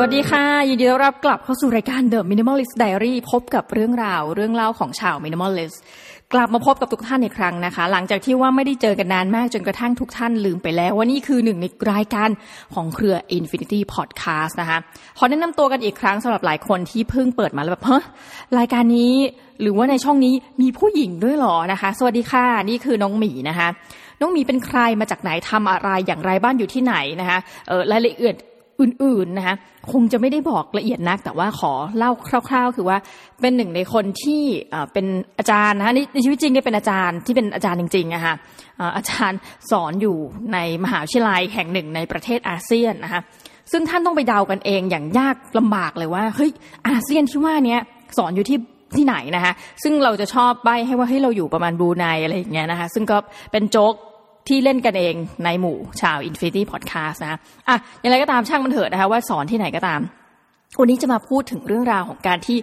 [0.00, 5.76] วัสดีค่ะ ยินดีต้อนรับกลับเข้าสู่รายการ The Minimalist Diary พบกับเรื่องราวเรื่องเล่าของชาว Minimalist
[6.32, 12.30] กลับมาพบกับทุกท่านอีกครั้งนะคะ หลังจากที่ว่าไม่ได้เจอกันนานมากจนกระทั่งทุกท่านลืมไปแล้ว ว่านี่คือหนึ่งในรายการ
[12.74, 14.78] ของเครือ Infinity Podcast นะคะ
[15.18, 18.00] ขอแนะนำตัวกันอีกครั้งสำหรับหลายคนที่เพิ่งเปิดมาแล้วแบบเฮ้
[18.58, 19.14] รายการนี้
[19.60, 23.68] หรือว่าในช่องนี้มีผู้หญิงด้วยหรอนะคะ สวัสดีค่ะนี่คือน้องหมีนะคะ
[24.20, 28.36] น้องหมีเป็นใครมาจากไหนทำอะไรอย่างไรบ้านอยู่ที่ไหนนะคะเออรายละเอียด
[28.80, 29.54] อื่นๆนะคะ
[29.92, 32.10] คงจะไม่ได้บอกละเอียดนัก แต่ว่าขอเล่า
[32.48, 32.98] คร่าว ๆ คือว่า
[33.40, 34.42] เป็นหนึ่งในคนที่
[34.92, 35.06] เป็น
[35.38, 38.34] อาจารย์นะคะในชีวิตจริงเนี่ยเป็นอาจารย์ที่เป็นอาจารย์จริงๆนะคะ
[38.96, 39.38] อาจารย์
[39.70, 40.16] สอนอยู่
[40.52, 43.20] ในมหาวิทยาลัยแห่งหนึ่งในประเทศอาเซียนนะคะ
[43.72, 46.50] ซึ่งท่านต้องไปเดากันเองอย่างยากลำบากเลยว่าเฮ้ย
[46.88, 47.78] อาเซียนที่ว่านี้
[48.18, 48.58] สอนอยู่ที่
[48.96, 53.16] ที่ไหนนะคะซึ่งเราจะชอบใบให้ว่าให้เราอยู่ประมาณบูไนอะไรอย่างเงี้ยนะคะซึ่งก็
[53.52, 53.94] เป็นโจ๊ก
[54.50, 55.14] ที่เล่นกันเอง
[55.44, 60.00] ในหมู่ชาว Infinity Podcast นะอะอย่างไรก็ตามช่างมันเถิดนะคะว่าสอนที่ไหนก็ตาม
[60.80, 62.58] วันนี้จะมาพูดถึงเรื่องราวของการที่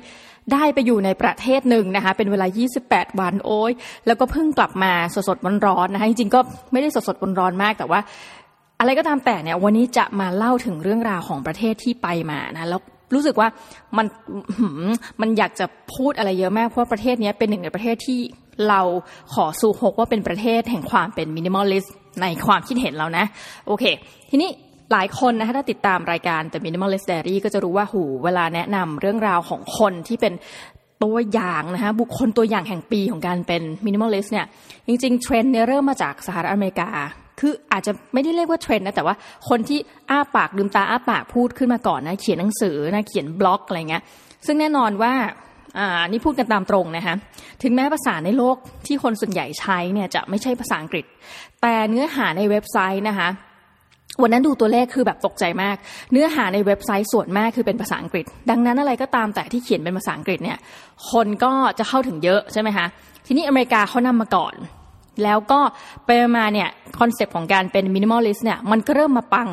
[0.53, 2.47] ได้ไปอยู่ในประเทศหนึ่งนะคะเป็นเวลา
[2.83, 3.71] 28 วันโอ้ย
[4.07, 6.39] แล้วก็เพิ่งกลับมาสดสดร้อนๆนะคะจริงๆก็
[6.71, 7.99] ไม่ได้สดสดร้อนๆมากแต่ว่า
[8.79, 12.81] อะไรก็ตามแต่เนี่ยวันนี้จะมาเล่าถึงเรื่องราวของประเทศที่ไปมานะแล้ว
[13.13, 13.47] รู้สึกว่า
[13.97, 14.07] มัน
[15.21, 15.65] มันอยากจะ
[15.95, 18.19] พูดอะไรเยอะมากเพราะประเทศนี้เป็นหนึ่งในประเทศที่
[18.69, 18.81] เรา
[19.33, 23.25] ขอสู่หกว่าเป็นประเทศแห่งความเป็น minimalist ในความคิดเห็นเรานะ
[23.67, 23.83] โอเค
[24.29, 24.49] ทีนี้
[24.91, 30.33] หลายคนนะคะถ้าติดตามรายการ The Minimalist Diary ก็จะรู้ว่าหูเวลาแนะนำเรื่องราวของคนที่เป็น
[31.03, 34.45] ตัวอย่างนะคะบุคคลตัวอย่างแห่งปีของการเป็น minimalist เนี่ย
[34.87, 36.89] จริงๆเทรนด์เนี่ยเริ่มมาจากสหรัฐอเมริกา
[37.39, 39.15] คืออาจจะไม่ได้เรียกว่าเทรนด์นะแต่ว่า
[39.49, 44.03] คนที่อ้าปากลืมตาอ้าปากพูดขึ้นมาก่อนนะเขียนหนังสือนะเขียนบล็อกอะไรเงี้ย
[44.45, 45.13] ซึ่งแน่นอนว่า
[45.77, 47.15] อ่านี่พูดกันตามตรงนะคะ
[47.63, 48.55] ถึงแม้ภาษาในโลก
[48.87, 51.05] ที่คนส่วนใหญ่ใช้เนี่ยจะไม่ใช่ภาษาอังกฤษ
[51.61, 53.29] แต่เนื้อหาในเว็บไซต์นะคะ
[54.21, 55.75] วันนั้นดูตัวเลขคือแบบตกใจมาก
[56.11, 60.57] เนื้อหาในเว็บไซต์ส่วนมากคือเป็นภาษาอังกฤษ ดังนั้นอะไรก็ตามแต่ที่เขียนเป็นภาษาอังกฤษเนี่ย
[61.11, 62.85] คนก็จะเข้าถึงเยอะใช่ไหมคะ
[63.25, 64.53] ทีนี้อเมริกาเขานำมาก่อน
[65.23, 65.59] แล้วก็
[66.05, 66.69] ไปมาเนี่ย
[66.99, 69.49] concept ของการเป็น minimalist เนี่ยมันก็เริ่มมาปัง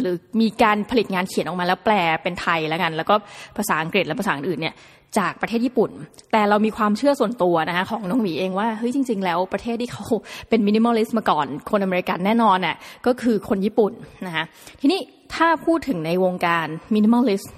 [0.00, 3.14] หรือมีการผลิตงานเขียนออกมาแล้วแปลเป็นไทยแล้วกัน แล้วก็
[3.56, 4.74] ภาษาอังกฤษและภาษาอื่นเนี่ย
[5.18, 5.90] จากประเทศญี่ปุ่น
[6.32, 10.04] แต่เรามีความเชื่อส่วนตัวนะคะของน้องหมีเองว่าเฮ้ยจริง ๆ แล้วประเทศที่เขา
[10.48, 12.76] เป็น minimalist มาก่อนคนอเมริกันแน่นอนน่ะ
[13.06, 13.92] ก็คือคนญี่ปุ่น
[14.26, 14.44] นะคะ
[14.80, 15.00] ทีนี้
[15.34, 17.52] ถ้าพูดถึงในวงการ minimalist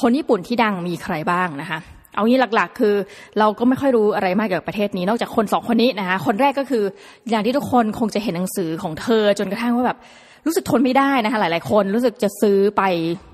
[0.00, 1.78] คนญี่ปุ่นที่ดังมีใครบ้างนะคะ
[2.14, 2.94] เอางี้หลักๆ คือ
[3.38, 6.84] เราก็ไม่ค่อยรู้อะไรมากเกี่ยวกับประเทศนี้ นอกจากคนสองคนนี้นะคะคนแรกก็คือ
[7.30, 9.98] อย่างที่ทุกคนคงจะเห็นหนังสือของเธอจนกระทั่งว่าแบบ
[10.46, 12.82] รู้สึกทนไม่ได้นะคะ หลาย ๆ คนรู้สึกจะซื้อไป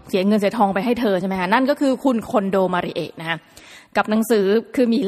[0.09, 3.37] เสียเงินเสียทองไปให้เธอใช่ไหมคะนั่นก็คือคุณคอนโดมาริเอะนะคะ
[3.97, 4.45] กับหนังสือ
[4.77, 5.01] คือมี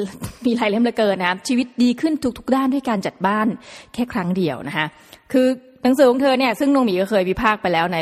[0.47, 3.47] มีหลายเล่มเหลือเกินนะชีวิตดีขึ้นทุก ๆ ด้านด้วยการจัดบ้าน
[3.95, 4.87] แค่ครั้งเดียวนะคะ
[5.33, 5.47] คือ
[5.83, 7.99] หนังสือของเธอเนี่ยซึ่งนงหมีก็เคยวิพากษ์ไปแล้วใน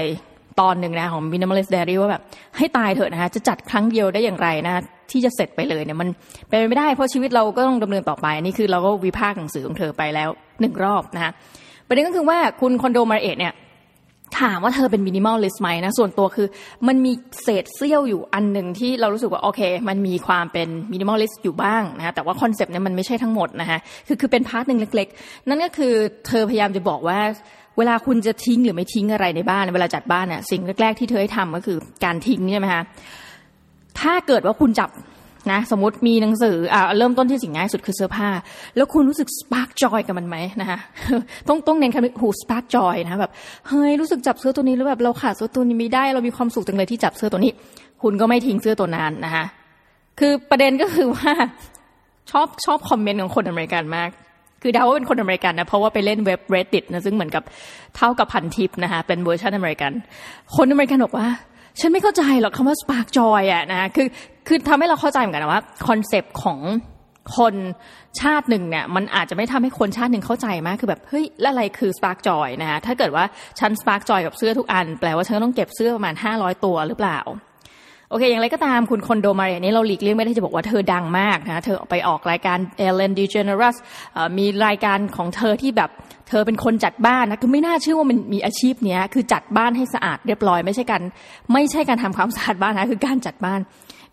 [0.60, 2.22] ตอนหนึ่งนะของ Minimalist Diary ว่าแบบ
[2.56, 6.08] ให้ตายเถอะนะคะจะจัดครั้งเดียวได้อย่างไรนะที่จะเสร็จไปเลยเนี่ยมัน
[6.48, 10.28] เป็นไม่ได้เพราะชีวิตเราก็ต้องดำเนินต่อไปนี่คือเราก็วิพากษ์หนังสือของเธอไปแล้ว
[10.60, 11.32] หนึ่งรอบนะคะ
[11.86, 13.52] ประเด็นก็คือว่าคุณคอนโดมาริเอะเนี่ย
[14.38, 16.48] ถามว่าเธอเป็น minimalist ไหมนะส่วนตัวคือ
[16.88, 25.92] มันมีเศษเสี้ยวอยู่อันหนึ่งที่เรารู้สึกว่าโอเค มันมีความเป็น minimalist อยู่บ้างนะแต่ว่า concept เนี่ยมันไม่ใช่ทั้งหมดนะคะคือคือเป็น part หนึ่งเล็ก ๆ นั่นก็คือ
[26.26, 27.18] เธอพยายามจะบอกว่า
[27.78, 32.82] เวลาคุณจะทิ้งหรือไม่ทิ้งอะไรในบ้านเวลาจัดบ้านเนี่ยสิ่งแรกๆที่เธอให้ทำก็คือการทิ้งใช่ไหมคะ
[34.00, 34.90] ถ้าเกิดว่าคุณจับ
[35.50, 38.28] นะสมมติมีหนังสืออ่าเริ่มต้นที่สิ่งง่ายสุดคือเสื้อผ้า
[38.76, 40.78] แล้วคุณรู้สึก spark joy กับมันไหมนะคะ
[41.48, 43.32] ต้องต้องเน้นคำนี้หู spark joy นะแบบ
[43.68, 47.52] เฮ้ยรู้สึกจับเสื้อตัวนี้แล้วแบบเราขาดเสื้อตัวนี้ไม่ได้เรามีความสุขจังเลยที่จับเสื้อตัวนี้
[48.02, 49.44] คุณก็ไม่ทิ้งเสื้อตัวนั้นนะคะ
[50.18, 51.32] คือประเด็นก็คือว่า
[52.30, 54.10] ชอบชอบคอมเมนต์ของคนอเมริกันมาก
[54.62, 57.42] คือเดาว่าเป็นคนอเมริกันนะเพราะว่าไปเล่นเว็บ reddit นะซึ่งเหมือนกับ
[57.96, 59.92] เท่ากับพันทิปนะคะเป็นเวอร์ชันอเมริกัน
[60.56, 61.28] คนอเมริกันบอกว่า
[61.80, 64.06] ฉันไม่เข้าใจหรอกคำว่า spark joy อะนะคือ
[64.52, 66.58] คือทำให้เราเข้าใจเหมือนกันนะว่า concept ของ
[67.36, 67.54] คน
[68.20, 73.24] ชาติหนึ่งเนี่ยมันอาจจะไม่ทำให้คนชาติหนึ่งเข้าใจมาก คือแบบเฮ้ยแล้วอะไรคือ spark joy นะคะถ้าเกิดว่า
[73.58, 77.18] ฉัน spark joy กับเสื้อทุกอัน แปลว่าฉันต้องเก็บเสื้อประมาณห้าร้อยตัวหรือเปล่า
[78.10, 83.76] โอเค อย่างไรก็ตามคุณคอนโดมาริเอะนี้เราหลีกเลี่ยงไม่ได้จะบอกว่าเธอดังมากนะเธอไปออกรายการ Ellen DeGeneres
[84.38, 85.90] มีรายการของเธอที่แบบ
[86.28, 91.02] เธอเป็นคนจัดบ้านนะคือไม่น่าเชื่อว่ามันมีอาชีพเนี้ยคือจัดบ้านให้สะอาดเรียบร้อย ไม่ใช่การ
[91.52, 93.60] ไม่ใช่การทำความสะอาดบ้านนะคือการจัดบ้าน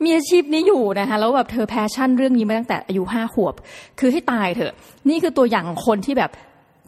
[0.03, 3.53] มีอาชีพนี้อยู่นะคะแล้วแบบเธอ passion เรื่องนี้มาตั้งแต่อายุห้าขวบ
[3.99, 4.73] คือให้ตายเถอะ
[5.09, 6.31] นี่คือตัวอย่างของคนที่แบบ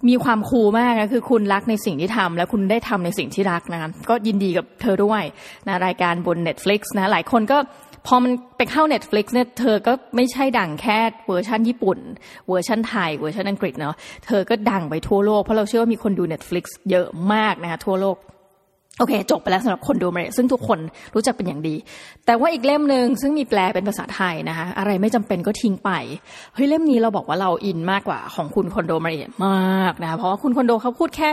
[0.09, 5.23] มีความ cool มากนะคือคุณรักในสิ่งที่ทำและคุณได้ทำในสิ่งที่รักนะก็ยินดีกับเธอด้วย
[5.67, 7.57] นะรายการบน Netflix นะหลายคนก็
[8.07, 11.97] พอมันไปเข้า Netflix เนี่ยเธอก็ไม่ใช่ดังแค่เวอร์ชันญี่ปุ่น
[12.49, 13.95] เวอร์ชันไทย เวอร์ชันอังกฤษเนาะ
[14.25, 18.17] เธอก็ดังไปทั่วโลกเพราะเราเชื่อว่ามีคนดู Netflix เยอะมากนะคะทั่วโลก
[18.99, 20.79] โอเค จบไปแล้วสำหรับคอนโดมาริเอะซึ่งทุกคน
[21.15, 21.75] รู้จักเป็นอย่างดี
[22.25, 25.89] แต่ว่าอีกเล่มหนึ่งซึ่งมีแปลเป็นภาษาไทยนะคะ อะไรไม่จำเป็นก็ทิ้งไป
[26.53, 29.15] เฮ้ยเล่มนี้เราบอกว่าเราอินมากกว่าของคุณคอนโดมาริเอะ
[29.47, 31.29] มากนะคะเพราะว่าคุณคอนโดเขาพูดแค่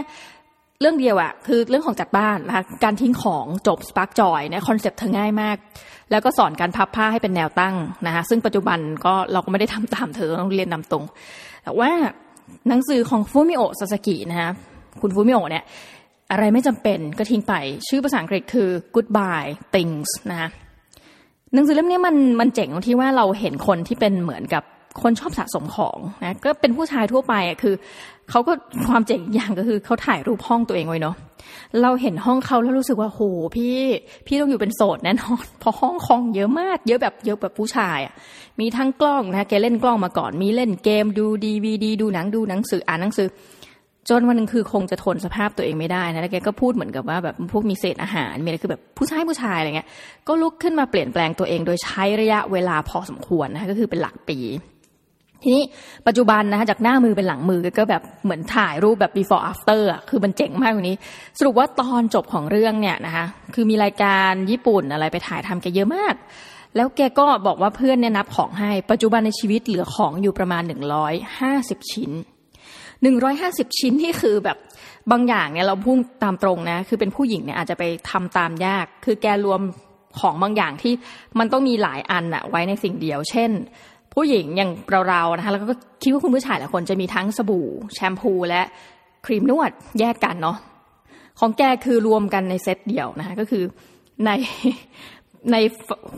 [0.81, 5.57] เรื่องเดียวอะคือเรื่องของจัดบ้านนะคะการทิ้งของจบ spark joy เนี่ย concept เธอง่ายมาก
[6.11, 7.75] แล้วก็สอนการพับผ้าให้เป็นแนวตั้ง
[8.07, 11.05] นะคะซึ่งปัจจุบันก็เราก็ไม่ได้ทำตามเธอต้องเรียนตามตรง
[11.65, 11.91] แต่ว่า
[12.69, 14.51] หนังสือของฟูมิโอะซาซากินะคะ
[15.01, 15.65] คุณฟูมิโอะเนี่ย
[16.31, 17.55] อะไรไม่จำเป็นก็ทิ้งไป
[17.89, 20.49] ชื่อภาษาอังกฤษคือ goodbye things นะคะ
[21.55, 24.63] หนังสือเล่มนี้มันมันเจ๋งตรงที่ว่าเราเห็นคนที่เป็นเหมือนกับ
[25.03, 27.75] คนชอบสะสมของนะก็เป็นผู้ชายทั่วไปอะคือ
[28.31, 28.53] เขาก็
[28.89, 31.17] ความเจ๋งอย่างก็คือเขาถ่ายรูปห้องตัวเองไว้เนาะ
[31.83, 33.21] เราเห็นห้องเขาแล้วรู้สึกว่าโห
[33.57, 33.77] พี่
[34.27, 38.15] พี่ต้องอยู่เป็นโสดแน่นอนเพราะห้องคองเยอะมาก เยอะแบบเยอะแบบผู้ชายอะ
[38.61, 43.29] มีทั้งกล้องนะแกเล่นกล้องมาก่อน มีเล่นเกมดูดีวีดีดูหนังดูหนังสืออ่านหนังสือ
[44.11, 49.89] จนวันหนึ่งคือคงจะทนสภาพตัวเองไม่ได้นะแล้วแกก็พูดเหมือนกับว่าแบบพวกมีเศษอาหารมีอะไรคือแบบผู้ชายผู้ชายอะไรเงี้ย
[50.29, 54.39] ก็ลุกขึ้นมาเปลี่ยนแปลงตัวเองโดยใช้ระยะเวลาพอสมควรนะคะก็คือเป็นหลักปี
[55.43, 55.65] ทีนี้
[56.07, 60.97] ปัจจุบันนะคะจากหน้ามือเป็นหลังมือก็แบบเหมือนถ่ายรูปแบบ before after อะคือมันเจ๋งมากกว่านี้
[61.39, 63.25] สรุปว่าตอนจบของเรื่องเนี่ยนะคะ
[63.55, 66.15] คือมีรายการญี่ปุ่นอะไรไปถ่ายทำแกเยอะมาก
[66.77, 72.11] แล้วแกก็บอกว่าเพื่อนเนี่ยนับของให้ ปัจจุบันในชีวิตเหลือของอยู่ประมาณหนึ่งร้อยห้าสิบชิ้น
[73.03, 74.57] หนึ่งร้อยห้าสิบชิ้นที่คือแบบ
[75.11, 79.61] บางอย่างเนี่ยเราพุ่งตามตรงนะ คือเป็นผู้หญิงเนี่ยอาจจะไปทำตามยาก คือแกรวม
[80.21, 80.93] ของบางอย่างที่
[81.39, 83.51] มันต้องมีหลายอันอะไว้ในสิ่งเดียว เช่น
[84.15, 84.71] ผู้หญิงอย่าง
[85.09, 88.63] เราๆนะคะแล้วก็คิดว่าคุณผู้ชายหลายคนจะมีทั้งสบู่ แชมพูและ
[89.27, 89.71] ครีมนวด
[90.01, 90.57] แยกกันเนาะ
[91.41, 93.65] ของแกคือรวมกันในเซตเดียวนะคะก็คือ
[94.27, 94.31] ใน
[95.53, 95.57] ใน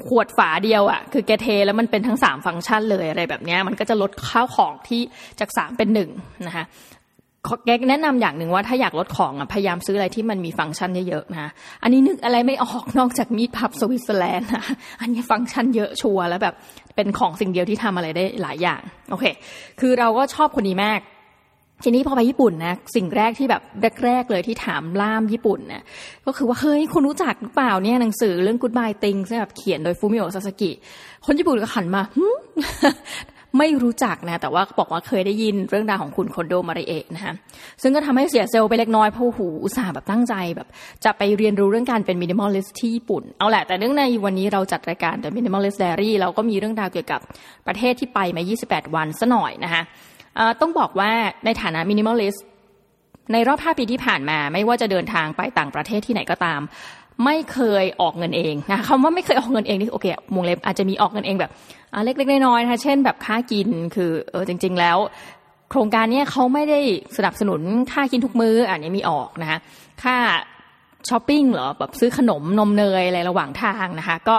[0.09, 5.01] ขวดฝาเดียวอะ่ะคือแกเทแล้วมันเป็นทั้งสามฟังก์ชันเลยอะไรแบบนี้มันก็จะลดข้าวของที่
[5.41, 6.11] จากสามเป็นหนึ่ง
[6.47, 6.67] นะคะ
[7.67, 11.51] แกแนะนำอย่างหนึ่งว่าถ้าอยากลดของอะพยายามซื้ออะไรที่มันมีฟังก์ชันเยอะๆนะ
[11.83, 14.65] อันนี้นึกอะไรไม่ออกนอกจากมีดพับสวิตเซอร์แลนด์นะ
[15.01, 16.55] อันนี้ฟังก์ชันเยอะชัวร์แล้วแบบ
[16.97, 18.81] เป็นของสิ่งเดียวที่ทำอะไรได้หลายอย่าง
[19.11, 19.25] โอเค
[19.81, 21.01] คือเราก็ชอบคนนี้มาก
[21.85, 23.63] ทีนี้พอไปญี่ปุ่นนะสิ่งแรกที่แบบ
[24.05, 25.83] แรกๆเลยที่ถามล่ามญี่ปุ่นเนี่ย
[26.27, 30.71] ก็คือว่าเฮ้ยคุณรู้จักหรือเปล่าเนี่ยหนังสือเรื่อง Goodbye Things แบบเขียนโดยฟูมิโอะซาซากิ
[31.27, 32.03] คนญี่ปุ่นก็หันมา
[33.59, 37.35] ไม่รู้จักนะ แต่ว่าบอกว่าเคยได้ยินเรื่องราวของคุณคอนโดมาริเอะนะคะ
[37.83, 40.69] ซึ่งก็ทำให้เสีย self ไปเล็กน้อยเพราะหูอุตส่าห์แบบตั้งใจแบบ
[41.05, 47.21] จะไปเรียนรู้เรื่องการเป็น minimalist ที่ญี่ปุ่น เอาแหละแต่เรื่องในวันนี้เราจัดรายการ The Minimalist Diary เราก็มีเรื่องราวเกี่ยวกับ
[47.67, 49.83] ประเทศที่ไปมา 28 วันซะหน่อยนะคะ
[50.61, 51.13] ต้องบอกว่า
[51.45, 52.45] ในฐานะ minimalist
[53.33, 56.61] ในรอบ 5 ปีที่ผ่านมา ไม่ว่าจะเดินทางไปต่างประเทศที่ไหนก็ตาม
[57.25, 61.51] ไม่เคยออกเงินเองนะคำว่าไม่เคยออกเงินเองนี่โอเควงเล็บอาจจะมีออกเงินเองแบบ
[62.05, 64.99] เล็กๆน้อยๆนะคะเช่นแบบค่ากินคือเออจริง ๆ แล้ว
[65.71, 66.81] โครงการนี้เขาไม่ได้
[67.17, 67.61] สนับสนุน
[67.93, 69.59] ค่ากินทุกมื้ออันนี้มีออกนะคะ
[70.03, 70.17] ค่า
[71.09, 74.37] ช้อปปิ้งเหรอแบบซื้อขนมนมเนยอะไรระหว่างทางนะคะ ก็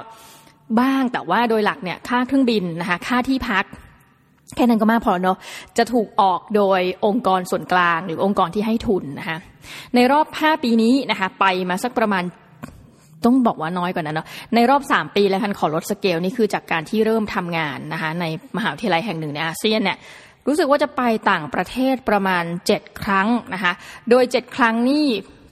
[0.80, 3.66] บ้างแต่ว่าโดยหลักเนี่ยค่าเครื่องบินนะคะ ค่าที่พัก
[4.56, 5.38] แค่นั้นก็มากพอเนาะ
[5.78, 9.38] จะถูกออกโดยองค์กรส่วนกลางหรือองค์กรที่ให้ทุนนะคะ
[9.96, 12.24] ในรอบ 5 ปีนี้นะคะไปมาสักประมาณ
[13.26, 18.26] ต้องบอกว่าน้อยกว่านั้นเนาะในรอบ 3 ปีแล้วคันขอลดสเกลนี่คือจากการที่เริ่มทำงานนะคะใน
[18.58, 19.98] มหาวิทยาลัยแห่งหนึ่งในอาเซียนเนี่ย
[20.48, 22.44] รู้สึกว่าจะไปต่างประเทศประมาณ
[22.74, 23.74] 7 ครั้งนะคะ
[24.10, 25.06] โดย 7 ครั้งนี่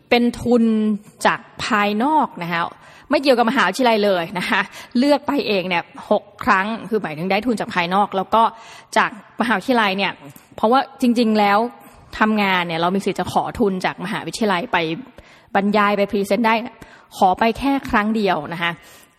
[0.09, 0.63] เป็นทุน
[1.25, 2.61] จากภายนอกนะคะ
[3.09, 4.61] ไม่เกี่ยวกับมหาวิทยาลัยเลยนะคะ
[4.97, 8.43] เลือกไปเองเนี่ยหกครั้งคือหมายถึงได้ทุนจากภายนอก แล้วก็
[8.97, 9.11] จาก
[9.41, 10.11] มหาวิทยาลัยเนี่ย
[10.55, 11.59] เพราะว่าจริง ๆ แล้ว
[12.19, 14.77] ทำงานเนี่ยเรามีสิทธิ์จะขอทุนจากมหาวิทยาลัยไป
[15.55, 16.53] บรรยายไปพรีเซนต์ได้
[17.17, 18.71] ขอไปแค่ครั้งเดียวนะคะ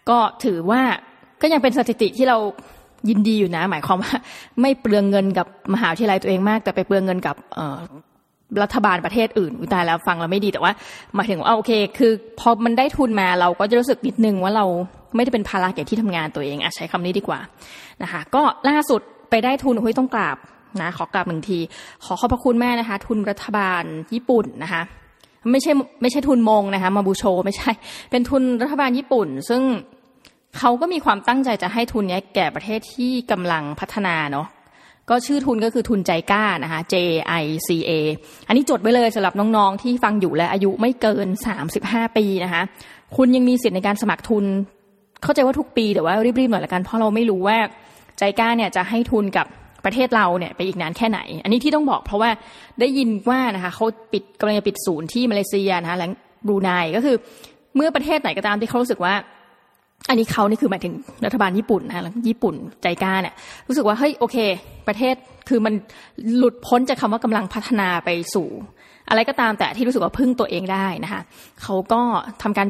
[0.09, 0.81] ก็ถือว่า
[1.43, 2.39] ก็ยังเป็นสถิติที่เรา
[3.09, 4.13] ยินดีอยู่นะ หมายความว่า
[4.63, 7.37] ไม่เปลืองเงินกับมหาวิทยาลัยตัวเองมาก แต่ไปเปลืองเงินกับ
[8.63, 10.73] รัฐบาลประเทศอื่นอุตายแล้วฟังเราไม่ดีแต่ว่า
[11.15, 14.67] หมายถึงว่าโอเค คือพอมันได้ทุนมาเราก็จะรู้สึกนิดนึงว่าเรา
[15.15, 17.41] ไม่ได้เป็นภาระแก่ที่ทำงานตัวเองอะใช้คำนี้ดีกว่า
[18.03, 19.01] นะคะก็ล่าสุด
[19.31, 20.37] ไปได้ทุนโอ้ยต้องกราบ
[20.83, 21.59] นะขอกราบหนึ่งที
[22.05, 23.83] ขอขอบพระคุณแม่นะคะ ทุนรัฐบาล
[24.15, 24.83] ญี่ปุ่นนะคะ
[25.53, 27.71] ไม่ใช่ไม่ใช่ทุนมงนะคะมาบูโชไม่ใช่
[28.11, 29.63] เป็นทุนรัฐบาลญี่ปุ่น ซึ่ง
[30.59, 34.47] เขาก็มีความตั้งใจจะให้ทุนนี้แก่ประเทศที่กำลังพัฒนาเนาะ
[35.11, 36.95] ก็ชื่อทุนก็คือทุนใจกล้านะคะ J
[37.43, 37.91] I C A
[38.47, 41.29] อันนี้จดไว้เลยสำหรับน้องๆ ที่ฟังอยู่และอายุไม่เกิน
[41.73, 42.63] 35 ปีนะคะ
[43.17, 44.45] คุณยังมีสิทธิ์ในการสมัครทุน
[45.23, 47.59] เข้าใจว่าทุกปีแต่ว่ารีบๆหน่อยละกันเพราะเราไม่รู้ว่า
[48.19, 49.47] ใจกล้าเนี่ยจะให้ทุนกับ
[49.85, 52.31] ประเทศเราเนี่ยไปอีกนานแค่ไหน อันนี้ที่ต้องบอกเพราะว่า
[52.81, 56.09] ได้ยินว่านะคะเขาปิดกำลังจะปิดศูนย์ที่มาเลเซียนะคะและ
[56.47, 57.17] บรูไนก็คือ
[57.77, 59.15] เมื่อประเทศไหนก็ตามที่เขารู้สึกว่า
[60.09, 63.35] อันนี้เขานี่คือหมายถึงรัฐบาลญี่ปุ่นนะญี่ปุ่นใจกล้าเนี่ย
[63.69, 64.37] รู้สึกว่าเฮ้ยโอเค
[64.89, 65.15] ประเทศ
[65.49, 65.75] คือมัน
[66.37, 68.49] หลุดพ้นจากคาว่ากำลังพัฒนาไปสู่
[69.09, 71.21] อะไรก็ตามแต่ที่รู้สึกว่าพึ่งตัวเองได้นะคะ
[71.63, 72.01] เขาก็
[72.43, 72.69] ทำการ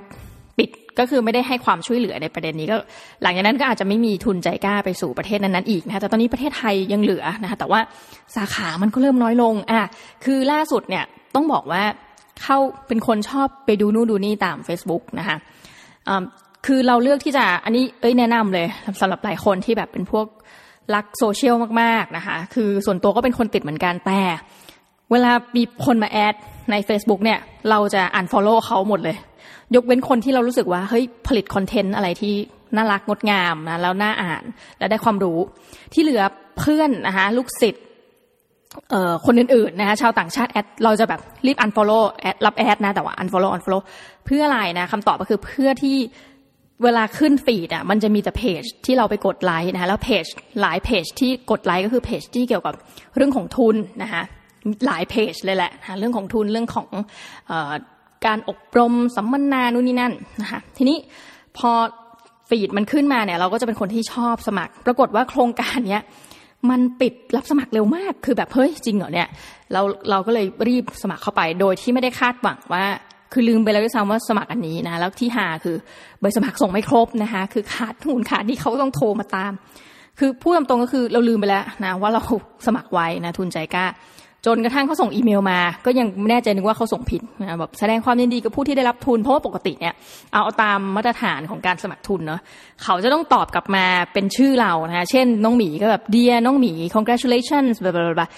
[0.58, 2.76] ปิดก็คือไม่ได้ให้ความช่วยเหลือในประเด็นนี้ก็
[3.23, 7.80] หลังจากนั้นก็อาจจะไม่มีทุนใจกล้าไปสู่ประเทศนั้นๆอีกนะคะแต่ตอนนี้ประเทศไทยยังเหลือนะคะแต่ว่า
[8.37, 9.80] สาขามันก็เริ่มน้อยลงอะ
[10.25, 11.04] คือล่าสุดเนี่ย
[11.35, 11.82] ต้องบอกว่า
[12.42, 12.58] เข้า
[12.88, 15.37] เป็นคนชอบไปดูนู่นดูนี่ตาม Facebook นะคะ
[16.67, 18.67] คือเราเลือกที่จะอันนี้เอ้ยแนะนำเลย
[19.00, 20.27] สำหรับหลายคนที่แบบเป็นพวก
[20.95, 24.21] รักโซเชียลมากๆนะคะ คือส่วนตัวก็เป็นคนติดเหมือนกันแต่
[25.11, 26.35] เวลามีคนมา add
[26.71, 27.38] ใน Facebook เนี่ย
[27.71, 29.17] เราจะ unfollow เขาหมดเลย
[29.75, 32.35] ยกเว้นคนที่เรารู้สึกว่า เฮ้ย ผลิตคอนเทนต์อะไรที่
[32.77, 34.43] น่ารักงดงามนะแล้วน่าอ่าน
[34.79, 35.38] และได้ความรู้
[35.93, 36.23] ที่เหลือ
[36.59, 37.85] เพื่อนนะคะลูกศิษย์
[39.27, 43.83] คนอื่นๆนะคะชาวต่างชาติ add เราจะแบบรีบ unfollow add รับ add นะแต่ว่า unfollow unfollow
[44.27, 45.97] เพื่ออะไรนะคำตอบก็คือเพื่อที่
[46.85, 50.25] เวลาขึ้นฟีดอะมันจะมีแต่เพจที่เราไปกดไลค์นะคะแล้วเพจ
[50.61, 52.75] หลายเพจที่กดไลค์ก็คือเพจที่เกี่ยวกับ
[53.16, 54.23] เรื่องของทุนนะคะ
[54.87, 56.88] หลายเพจเลยแหละนะเรื่องของทุนเรื่องของ
[57.50, 57.52] อ
[58.26, 60.99] การอบรมสัมมนานู่นนี่นั่นนะคะทีนี้
[61.58, 61.70] พอ
[62.49, 66.04] ฟีดมันขึ้นมาเนี่ย เราก็จะเป็นคนที่ชอบสมัคร ปรากฏว่าโครงการเนี้ย
[66.70, 69.28] มันปิดรับสมัครเร็วมากคือแบบเฮ้ยจริงเหรอเนี่ย
[69.73, 72.85] เราเราก็เลยรีบสมัครเข้าไปโดยที่ไม่ได้คาดหวังว่า
[73.32, 75.76] คือลืมไปแล้วด้วยซ้ำว่าสมัครอันนี้นะแล้วที่หาคือ
[76.20, 79.52] ใบสมัครส่งไม่ครบนะคะ คือขาดทุนขาดที่เขาต้องโทรมาตาม
[80.18, 82.20] คือพูดตรงก็คือเราลืมไปแล้วนะว่าเรา
[82.66, 83.87] สมัครไว้นะทุนใจกล้า
[84.47, 89.94] จนกระทั่งเขาส่งอีเมลมา ก็ยังไม่แน่ใจนึกว่าเขาส่งผิดนะแบบแสดงความยินดีกับผู้ที่ได้รับทุนเพราะว่าปกติเนี่ย
[90.32, 92.40] เอาตามมาตรฐานของการสมัครทุนเนาะ
[92.82, 98.28] เขาจะต้องตอบกลับมาเป็นชื่อเรานะเช่นน้องหมีก็แบบเดียน้องหมี congratulations แบบแบบ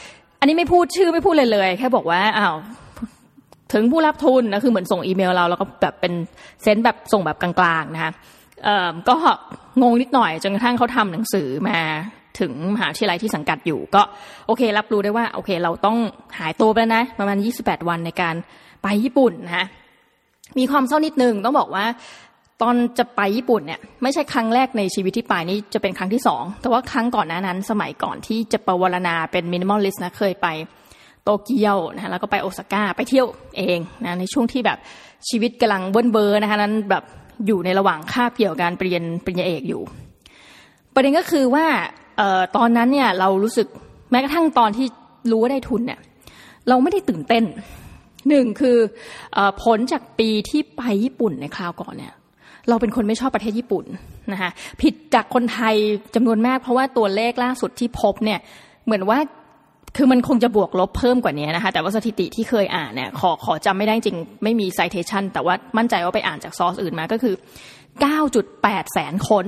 [0.40, 2.56] อันนี้ไม่พูดชื่อไม่พูดเลยเลย แค่บอกว่าอ้าว
[3.72, 6.12] ถึงผู้รับทุนนะคือเหมือนส่งอีเมลเรา แล้วก็แบบเป็น
[6.62, 7.50] sent แบบส่งแบบกลา
[7.80, 8.12] งๆนะคะ
[9.08, 9.16] ก็
[9.82, 11.78] งงนิดหน่อยจนกระทั่งเขาทำหนังสือมา
[12.40, 14.02] ถึงมหาวิทยาลัยที่สังกัดอยู่ ก็
[14.46, 15.98] โอเค รับรู้ได้ว่า โอเค เราต้อง
[16.38, 18.34] หายตัวไปนะ ประมาณ 28 วันในการ
[18.82, 19.66] ไปญี่ปุ่นนะ
[20.58, 21.84] มีความเศร้านิดนึงต้องบอกว่า
[22.62, 30.46] ตอนจะไปญี่ปุ่นเนี่ยไม่ใช่ครั้งแรกในชีวิตที่ไปนี่จะเป็นครั้งที่สองแต่ว่าครั้งก่อนหน้านั้น สมัยก่อนที่จะปวารณาเป็น minimalist นะเคยไป
[31.24, 34.78] โตเกียวนะแล้วก็ไปโอซาก้าไปเที่ยวเองนะในช่วงที่แบบ
[35.28, 37.04] ชีวิตกำลังเบิ้ลเบอร์นะคะนั้นแบบ
[37.46, 39.82] อยู่ในระหว่างคาบเกี่ยวการปริญญาปริญญาเอกอยู่
[40.94, 41.66] ประเด็นก็คือว่า
[42.20, 43.66] ออตอนนั้นเนี่ยเรารู้สึก
[44.10, 44.86] แม้กระทั่งตอนที่
[45.30, 46.00] รู้ว่าได้ทุนเนี่ย
[46.68, 47.44] เราไม่ได้ตื่นเต้น
[48.28, 48.76] หนึ่งคือ
[49.62, 52.12] ผลจากปีที่ไปญี่ปุ่นในคราวก่อนเนี่ย
[52.68, 53.84] เราเป็นคนไม่ชอบประเทศญี่ปุ่น
[54.32, 54.50] นะคะ
[54.82, 55.74] ผิดจากคนไทย
[56.14, 58.40] จำนวนมากเพราะว่าตัวเลขล่าสุดที่พบเนี่ย
[58.84, 59.18] เหมือนว่า
[59.96, 67.34] คือมันคงจะบวกลบเพิ่มกว่านี้นะคะ แต่ว่าสถิติที่เคยอ่านเนี่ยขอขอจำไม่ได้จริง ไม่มี citation แต่ว่ามั่นใจว่าไปอ่านจากซอสอื่นมาก็คือ
[68.14, 69.44] 9.8 แสนคน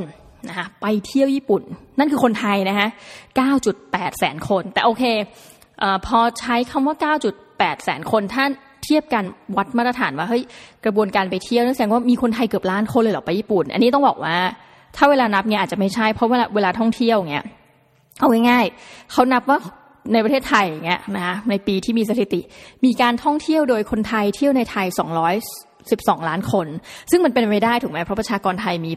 [0.48, 1.62] นะคะไปเที่ยวญี่ปุ่น
[1.98, 2.88] นั่นคือคนไทยนะคะ
[3.52, 5.02] 9.8 แสนคน แต่โอเค
[5.82, 6.96] อพอใช้คำว่า
[7.40, 8.50] 9.8 แสนคนถ้าน
[8.84, 9.24] เทียบกัน
[9.56, 10.42] วัดมาตรฐานว่าเฮ้ย
[10.84, 14.36] กระบวนการไปเที่ยวนั่นแสดงว่ามีคนไทยเกือบล้านคนเลยเหรอไปญี่ปุ่น อันนี้ต้องบอกว่า
[14.96, 17.46] ถ้าเวลานับเนี่ยอาจจะไม่ใช่เพราะเวลาเวลาท่องเที่ยวเนี่ย
[18.20, 19.58] เอาง่ายๆเขานับว่า
[20.12, 22.40] ในประเทศไทยอย่างเงี้ยนะคะในปีที่มีสถิติ
[22.84, 24.86] มีการท่องเที่ยวโดยคนไทยเที่ยวในไทย
[26.18, 26.66] 212 ล้านคน
[27.10, 28.92] ซึ่งมันเป็นไปได้ถูกไหมเพราะประชากรไทยมี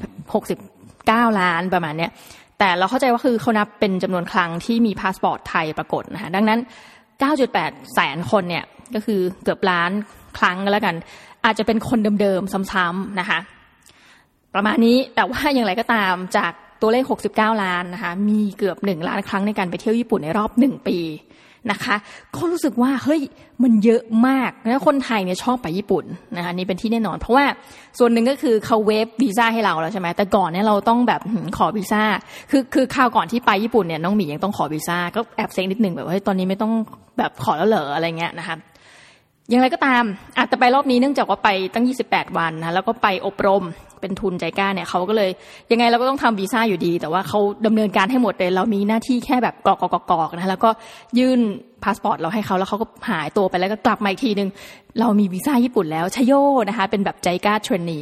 [0.65, 2.11] 69 ล้านประมาณเนี้ย
[2.59, 6.59] แต่เราเข้าใจว่าคือเขานับเป็นจำนวนครั้งที่มีพาสปอร์ตไทยปรากฏนะคะดังนั้น
[7.25, 8.63] 9.8 แสนคนเนี่ย
[8.95, 9.91] ก็คือเกือบล้าน
[10.37, 10.95] ครั้งแล้วกัน
[11.45, 13.39] อาจจะเป็นคนเดิมๆซ้ำๆนะคะ
[14.53, 16.51] ประมาณนี้แต่ว่าอย่างไรก็ตามจาก
[16.81, 17.03] ตัวเลข
[17.33, 20.99] 69 ล้านนะคะ มีเกือบหนึ่งล้านครั้งในการไปเที่ยวญี่ปุ่นในรอบหนึ่งปี
[21.71, 21.95] นะคะ
[22.35, 23.21] ก็รู้สึกว่าเฮ้ย
[23.63, 26.05] มันเยอะมากแล้วคนไทยเนี่ยชอบไปญี่ปุ่น
[26.35, 27.45] นะคะนี่เป็นที่แน่นอน เพราะว่า
[27.99, 31.21] ส่วนหนึ่งก็คือเขาเวฟวีซ่าให้เราแล้วใช่ไหมแต่ก่อนเนี่ยเราต้องแบบ
[31.57, 32.03] ขอวีซ่า
[32.51, 36.71] คือคือข่าวก่อนที่ไปญี่ปุ่นเนี่ยน้องหมียังต้องขอวีซ่าก็แอบเซ็งนิดนึงแบบว่าตอนนี้ไม่ต้อง
[37.17, 38.55] แบบขอแล้วเหรออะไรเงี้ยนะคะ
[39.49, 40.03] อย่างไรก็ตาม
[40.37, 43.63] อาจจะไปรอบนี้เนื่องจากว่าไปตั้ง 28 วันนะแล้วก็ไปอบรม
[44.05, 45.29] เป็นทุน JICA เนี่ยเขาก็เลย
[45.71, 49.77] ยังไงเราก็ต้องทำวีซ่าอยู่ดี แต่ว่าเขาดำเนินการให้หมดเลย เรามีหน้าที่แค่แบบกรอก
[50.11, 50.69] กรอกนะแล้วก็
[51.19, 51.39] ยื่น
[51.83, 54.49] พาสปอร์ตเราให้เขาแล้วเขาก็หายตัวไปแล้วก็กลับมาอีกทีหนึ่ง
[54.99, 56.33] เรามีวีซ่าญี่ปุ่นแล้วไชโย
[56.69, 57.99] นะคะ เป็นแบบ JICA trainee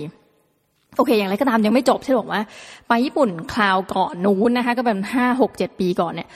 [0.98, 2.42] โอเค อย่างไรก็ตามยังไม่จบใช่บอกว่า
[2.88, 6.30] ไปญี่ปุ่นคราวก่อนนู้นนะคะ ก็เป็นห้าหกเจ็ดปีก่อนเนี่ย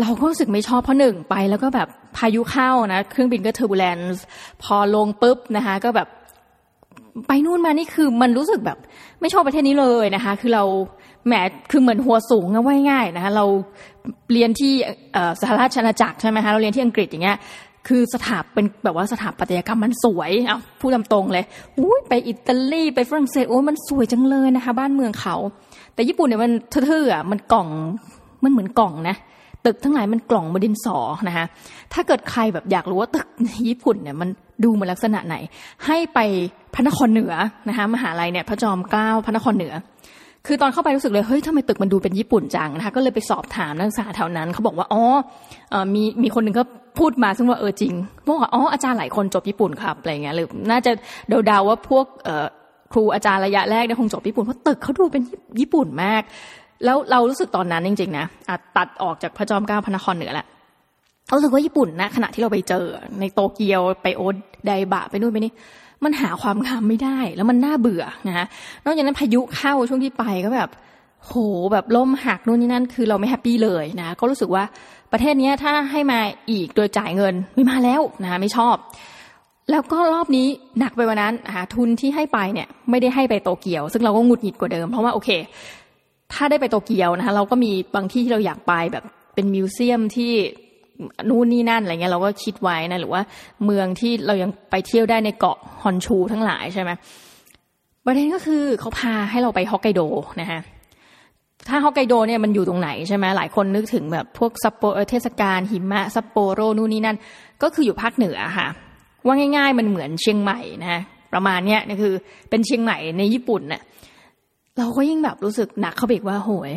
[0.00, 4.22] เราก็รู้สึกไม่ชอบเพราะหนึ่งไปแล้วก็แบบพายุเข้านะ เครื่องบินก็เทอร์บูเลนซ์
[4.62, 6.08] พอลงปุ๊บนะคะ ก็แบบ
[7.26, 8.78] ไปนู่นมานี่คือมันรู้สึกแบบ
[9.20, 10.64] ไม่ชอบประเทศนี้เลยนะคะ คือเรา
[11.26, 11.32] แหม
[11.70, 13.44] คือเหมือนหัวสูงนะว่าง่ายนะคะเรา
[14.32, 14.72] เรียนที่
[15.40, 17.38] สหราชอาณาจักรใช่ไหมคะเราเรียนที่อังกฤษอย่างเงี้ย
[17.88, 21.44] คือสถาเป็นแบบว่าสถาปัตยกรรมมันสวยเอาพูดตามตรงเลย
[21.78, 25.36] อุ้ยไปอิตาลีไปฝรั่งเศสโอ้มันสวยจังเลยนะคะ บ้านเมืองเขา
[25.94, 27.68] แต่ญี่ปุ่นเนี่ยมันเท่อะมันกล่อง
[28.42, 29.16] มันเหมือนกล่องนะ
[29.66, 31.46] ตึกทั้งหลายมันกล่องบดินสอนะคะ
[31.92, 33.26] ถ้าเกิดใครแบบอยากรู้ว่าตึก
[33.68, 34.28] ญี่ปุ่นเนี่ยมัน
[34.64, 35.36] ดูมาลักษณะไหน
[35.86, 36.18] ให้ไป
[36.74, 37.34] พระนครเหนือ
[37.68, 39.74] นะคะมหาลัยเนี่ยพระจอมเกล้าพระนครเหนือ
[40.46, 45.02] คือตอนเข้าไปรู้สึกเลยเฮ้ยทำไมตึกมันดูเป็นญี่ปุ่นจังนะคะก็เลยไปสอบถามนักศึกษาแถวนั้นเขาบอกว่าอ๋อ
[45.94, 46.62] มีมีคนหนึ่งก็
[46.98, 47.92] พูดมาซึ่งว่าเออจริง
[48.26, 50.92] บอกว่าอ๋ออาจารย์หลายคนจบญี่ปุ่นครับอะไรเงี้ยหรือน่าจะ
[51.46, 52.06] เดาๆว่าพวก
[52.92, 55.22] ครูอาจารย์ระยะแรกเนี่ยคงจบญี่ปุ่นเพราะตึกเขาดูเป็น
[55.60, 56.22] ญี่ปุ่นมาก
[56.84, 58.26] แล้วเรารู้สึกตอนนั้นจริงๆนะ
[58.76, 60.46] ตัดออกจากพระจอมเกล้าพระนครเหนือแหละ
[61.32, 62.84] เราสึกว่าญี่ปุ่นนะขณะที่เราไปเจอ
[63.20, 64.22] ในโตเกียวไปโอ
[64.66, 65.52] ไดบะไปนู่นไปนี่
[66.04, 68.46] มันหาความงามไม่ได้ แล้วมันน่าเบื่อนะ
[68.84, 70.70] นอกจากนั้นพายุเข้าช่วงที่ไปก็แบบ
[71.26, 71.34] โห
[71.72, 74.64] แบบล่มหักนู่นนี่นั่นคือเราไม่แฮปปี้เลยนะก็รู้สึกว่า
[75.12, 76.20] ประเทศนี้ถ้าให้มา
[76.50, 78.76] อีกโดยจ่ายเงินไม่มาแล้วนะไม่ชอบ
[79.70, 80.46] แล้วก็รอบนี้
[80.78, 85.30] หนักไปกว่านั้นหาทุนที่ให้ไปเนี่ยไม่ได้ให้ไปโตเกียว ซึ่งเราก็หงุดหงิดกว่าเดิมเพราะว่าโอเค
[86.32, 90.32] ถ้าได้ไปโตเกียวนะคะเราก็มีบางที่ที่เราอยากไปแบบเป็นมิวเซียมที่
[91.28, 93.22] นู่นนี่นั่นอะไรเงี้ยเราก็คิดไว้นะ หรือว่า
[93.64, 96.90] เมืองที่เรายังไปเที่ยวได้ในเกาะฮอนชูทั้งหลายใช่ไหม
[98.04, 100.00] ประเด็นก็คือเขาพาให้เราไปฮอกไกโด
[100.40, 100.60] นะฮะ
[101.68, 107.16] ถ้าฮอกไกโดเนี่ยมันอยู่ตรงไหนใช่ไหมหลายคนนึกถึงแบบพวกซัปโปเทศกาลหิมะซัปโปโรนู่นนี่นั่น
[107.62, 108.68] ก็คืออยู่ภาคเหนือค่ะ
[109.26, 112.14] ว่าง่าย ๆ มันเหมือนเชียงใหม่นะฮะประมาณเนี้ยนี่คือ
[112.50, 113.82] เป็นเชียงใหม่ในญี่ปุ่นเน่ะ
[114.78, 116.72] เราก็ยิ่งแบบรู้สึกหนักเข้าไปอีกว่าโหย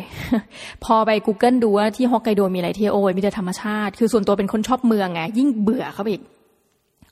[0.84, 6.22] พอไป Google ดูว่าที่ฮอกไกโดมีอะไรเที่ยวโอ้ยมีแต่ธรรมชาติ คือส่วนตัวเป็นคนชอบเมืองไงยิ่งเบื่อเข้าไปอีก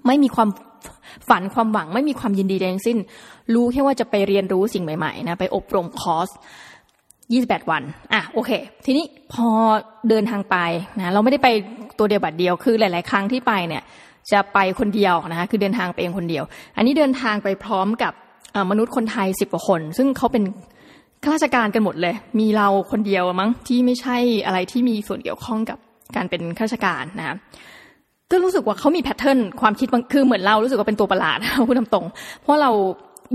[0.07, 0.49] ไม่มีความ
[1.29, 2.99] ฝันความหวังไม่มีความยินดีใดทั้งสิ้น
[3.55, 6.29] รู้แค่ว่าจะไปเรียนรู้สิ่งใหม่ๆนะไปอบรมคอร์ส
[7.01, 8.51] 28วัน อะ โอเค
[8.85, 9.47] ทีนี้พอ
[10.09, 10.57] เดินทางไป
[10.99, 11.49] นะ เราไม่ได้ไป
[11.99, 13.83] ตัวเดียวบัดเดียว คือหลาย ๆ ครั้งที่ไปเนี่ย
[14.33, 16.45] จะไปคนเดียวนะคะ คือเดินทางไปเองคนเดียว
[16.77, 18.13] อันนี้เดินทางไปพร้อมกับ
[18.71, 20.45] มนุษย์คนไทยสิบกว่าคน ซึ่งเขาเป็น
[21.25, 24.17] ข้าราชการกันหมดเลย มีเราคนเดียวมั้งที่ไม่ใช่
[24.47, 25.79] อะไรที่มีส่วนเกี่ยวข้องกับ
[26.17, 27.37] การเป็นข้าราชการนะ
[28.31, 31.39] ก็รู้สึกว่าเขามีแพทเทิร์นความคิดคือเหมือนเรารู้สึกว่าเป็นตัวประหลาด
[31.69, 32.71] พูดตรงๆเพราะเรา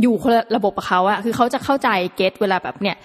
[0.02, 2.96] อยู่คนละระบบกับเขาอะคือเขาจะเข้าใจเก็ตเวลาแบบเนี่ย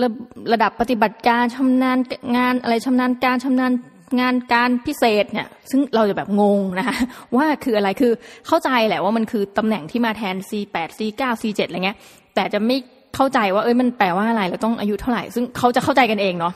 [0.00, 0.08] ระ
[0.52, 1.98] ระดับปฏิบัติการชำนาญ
[2.36, 3.72] งานอะไรชำนาญการชำนาญ
[4.20, 6.96] งานการพิเศษเนี่ย ซึ่งเราจะแบบงงนะคะ
[7.36, 8.12] ว่าคืออะไรคือ
[8.46, 11.98] เข้าใจแหละว่ามันคือตำแหน่งที่มาแทน C8 C9 C7 อะไรเงี้ย
[12.34, 12.76] แต่จะไม่
[13.14, 16.54] เข้าใจว่าเอ้ยมันแปลว่าอะไรเราต้องอายุเท่าไหร่ ซึ่งเขาจะเข้าใจกันเองเนาะ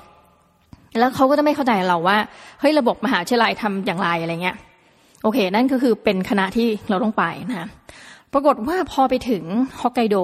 [0.99, 2.17] แล้วเขาก็จะไม่เข้าใจเราว่า
[2.61, 4.57] เฮ้ยระบบมหาวิทยาลัยทำอย่างไรอะไรเงี้ย
[5.23, 7.69] โอเค นั่นก็คือเป็นคณะที่เราต้องไปนะ
[8.33, 9.45] ปรากฏว่าพอไปถึง
[9.81, 10.17] ฮอกไกโด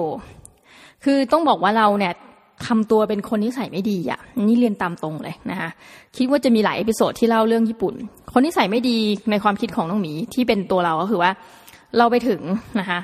[1.03, 2.13] คือต้องบอกว่าเราเนี่ย
[2.67, 5.69] ทำตัวเป็นคนนิสัยไม่ดีอะนี่เรียนตามตรงเลยนะคะ
[6.17, 7.93] คิดว่าจะมีหลาย episode ที่เล่าเรื่องญี่ปุ่น
[8.33, 8.97] คนนิสัยไม่ดี
[9.31, 11.31] ในความคิดของน้องหมีที่เป็นตัวเราก็คือว่า
[11.97, 12.41] เราไปถึง
[12.79, 12.99] นะคะ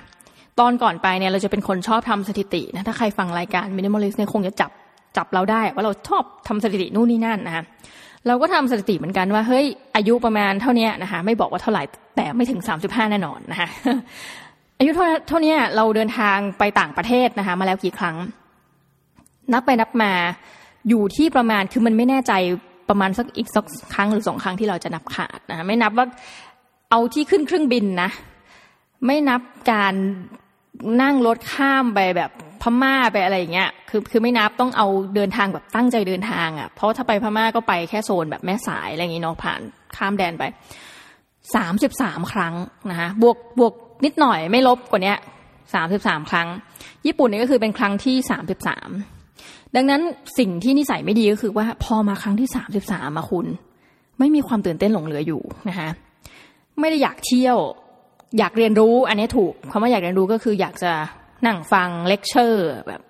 [0.60, 4.72] ตอนก่อนไปเนี่ยเราจะเป็นคนชอบทำสถิตินะถ้าใครฟังรายการ minimalist เนี่ยคงจะจับ
[5.18, 7.64] จับเราได้ ว่าเราชอบทำสถิตินู่นนี่นั่นนะคะ
[8.28, 9.66] เราก็ทำสถิติเหมือนกันว่าเฮ้ย
[9.96, 11.84] อายุประมาณเท่านี้นะคะไม่บอกว่าเท่าไหร่
[12.16, 13.70] แต่ไม่ถึงสามสิบห้าแน่นอนนะคะ
[14.80, 18.16] อายุเท่าเท่านี้เราเดินทางไปต่างประเทศนะคะมาแล้วกี่ครั้ง
[19.54, 20.12] นับไปนับมา
[20.90, 22.34] อยู่ที่ประมาณคือมันไม่แน่ใจ
[22.90, 26.06] ประมาณสักอีกสักครั้งหรือสองครั้งที่เราจะนับขาดนะไม่นับว่า
[26.90, 28.10] เอาที่ขึ้นเครื่องบินนะ
[29.06, 29.42] ไม่นับ
[29.72, 29.94] การ
[31.02, 39.62] นั่งรถข้ามไปแบบพม่าไปอะไรอย่างเงี้ย คือคือไม่นับต้องเอาเดินทางแบบตั้งใจเดินทางอะ เพราะถ้าไปพม่าก็ไปแค่โซนแบบแม่สายอะไรอย่างงี้เนาะผ่าน
[39.98, 40.44] ข้ามแดนไป
[41.56, 42.54] สามสิบสามครั้ง
[42.90, 43.74] นะคะบวกบวก
[44.06, 45.14] นิดหน่อยไม่ลบกว่านี้
[45.74, 46.48] สามสิบสามครั้ง
[47.06, 48.90] ญี่ปุ่นนี่ก็คือเป็นครั้งที่สามสิบสาม
[49.76, 50.02] ดังนั้น
[50.40, 53.48] สิ่งที่นิสัยไม่ดีก็คือว่าพอมาครั้งที่สามสิบสามมาคุณ
[54.20, 55.90] ไม่มีความตื่นเต้นหลงเหลืออยู่นะคะ
[56.80, 57.58] ไม่ได้อยากเที่ยว
[58.40, 60.92] อยากเรียนรู้อันนี้ถูกคำว่าอยากเรียนรู้ก็คืออยากจะ
[61.46, 63.02] นั่งฟังเลคเชอร์แบบ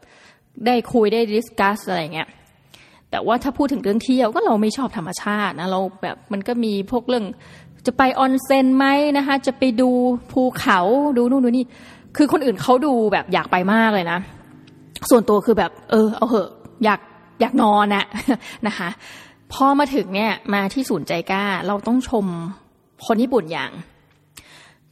[0.66, 2.30] ได้คุยได้ discuss อะไรเงี้ย
[3.12, 7.26] แต่ว่าถ้าพูดถึงเรื่องเที่ยวก็เราไม่ชอบธรรมชาตินะเราแบบมันก็มีพวกเรื่อง
[7.86, 8.86] จะไปออนเซ็นไหม
[9.18, 9.90] นะคะ จะไปดู
[10.32, 10.80] ภูเขา
[11.18, 11.66] ดูนู่นดูนี่
[12.18, 14.20] คือคนอื่นเขาดูแบบอยากไปมากเลยนะ
[15.10, 16.50] ส่วนตัวคือแบบ เออ เอาเหอะ
[16.84, 17.00] อยาก
[17.42, 18.06] อยากนอนอะ
[18.68, 18.90] นะคะ
[19.54, 22.26] พอมาถึงเนี่ยมาที่ศูนย์ JICA เราต้องชม
[23.06, 23.72] คนญี่ปุ่นอย่าง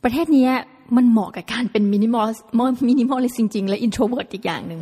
[0.06, 0.50] ประเทศนี้
[0.96, 2.28] มันเหมาะกับการเป็น minimal
[2.90, 4.82] minimal เลยจริง ๆ และ introvert อีกอย่างหนึ่ง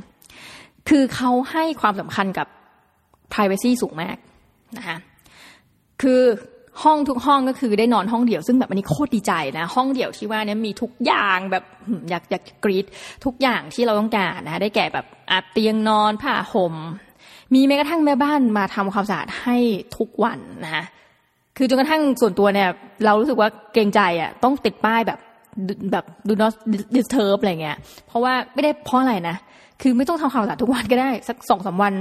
[0.90, 2.48] คือเขาให้ความสำคัญกับ
[3.34, 4.18] p r i เวซีสูงมาก
[4.78, 4.98] นะคะ
[6.02, 6.22] คือ
[6.84, 11.64] ห้องทุกห้องก็คือได้นอนห้องเดี่ยวซึ่งแบบอันนี้โคตรดีใจนะห้องเดี่ยวที่ว่านี้มีทุกอย่างแบบ
[12.10, 12.86] อยากอยากกรี๊ด
[13.26, 16.76] ทุกอย่างที่เราต้องการนะได้แก่แบบอาเตียงนอนผ้าห่ม
[17.54, 19.58] มีแม้กระทั่งแม่บ้านมาทำความสะอาดให้
[19.98, 20.84] ทุกวันนะคะ
[21.58, 22.70] คือจนกระทั่งส่วนตัวเนี่ย
[23.06, 25.20] เรารู้สึกว่าเกรงใจอะต้องติดป้ายแบบ
[25.92, 26.54] แบบ do not
[26.96, 29.38] disturb อะไรเงี้ย เพราะว่าไม่ได้เพราะอะไรนะ
[29.82, 31.94] คือไม่ต้องทำความสาดทุกวันก็ได้ สักสองสาวัน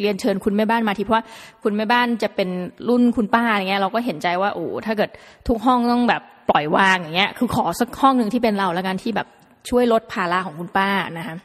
[0.00, 1.24] เรียนเชิญคุณแม่บ้านมาทีเพราะว่า
[1.62, 2.48] คุณแม่บ้านจะเป็น
[2.88, 5.10] รุ่นคุณป้าอย่างเงี้ยเราก็เห็นใจว่าโอ้ถ้าเกิด
[5.48, 9.26] ทุกห้องต้องแบบปล่อยวางอย่างเงี้ย คือขอสักห้องหนึ่งที่เป็นเราแล้วกันที่แบบ
[9.68, 11.36] ช่วยลดภาระของคุณป้านะคะ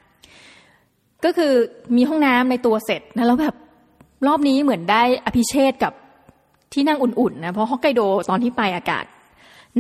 [1.26, 1.54] ก็คือ
[1.96, 3.56] มีห้องน้ำในตัวเสร็จนะแล้วแบบ
[4.28, 5.94] รอบนี้เหมือนได้อภิเษกกับ
[6.76, 9.06] ที่นั่งอุ่นๆนะเพราะฮอกไกโดตอนที่ไปอากาศ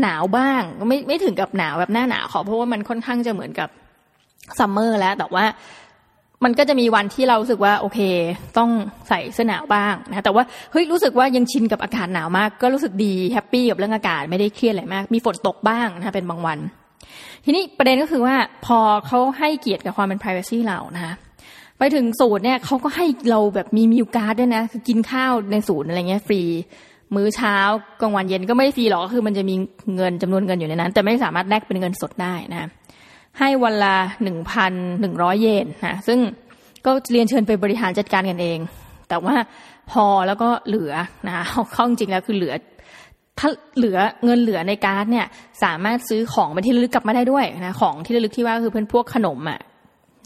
[0.01, 3.69] หนาวบ้างไม่ไม่ถึงกับหนาวแบบหน้าหนาวขอเพราะว่ามันค่อนข้างจะเหมือนกับ
[4.59, 5.45] summer แล้ว แต่ว่า
[6.43, 7.99] มันก็จะมีวันที่เรารู้สึกว่าโอเค
[8.57, 8.69] ต้อง
[9.09, 16.59] ใส่เสื้อหนาวบ้างนะแต่ว่าเฮ้ยรู้สึกว่ายังชินกับอากาศหนาวมาก ก็รู้สึกดี happy กับเรื่องอากาศไม่ได้เครียดอะไรมาก มีฝนตกบ้างนะเป็นบางวัน
[17.45, 21.13] ทีนี้ประเด็นก็คือว่าพอเขาให้เกียรติกับความเป็น p r i เวซีเรานะคะ
[21.79, 26.41] ไปถึงศูนย์เนี่ยเขาก็ให้เราแบบมีมิวการ์ดด้วยนะ คือกินข้าวในศูนย์อะไรเงี้ยฟรี
[27.15, 27.55] มื้อเช้า
[28.01, 29.55] กลางวันเย็นก็ไม่ฟรีหรอกก็คือมันจะมี
[29.95, 32.69] เงินจำนวนเงินอยู่ในนั้น แต่ไม่สามารถแลกเป็นเงินสดได้นะ
[33.39, 36.19] ให้วันละหนึ่งพันหนึ่งร้อยเยนนะซึ่ง
[36.85, 38.59] ก็เรียนเชิญไปบริหารจัดการกันเอง
[39.09, 39.35] แต่ว่า
[39.91, 40.93] พอแล้วก็เหลือ
[41.27, 42.53] นะเข้าจริงแล้วคือเหลือ
[43.39, 45.25] ถ้าเหลือเงินเหลือในการ์ดเนี่ย
[45.63, 49.59] สามารถซื้อของเป็นที่ระลึกกลับมาได้ด้วยนะของที่ระลึกที่ว่าคือเพื่อนพวกขนมอะ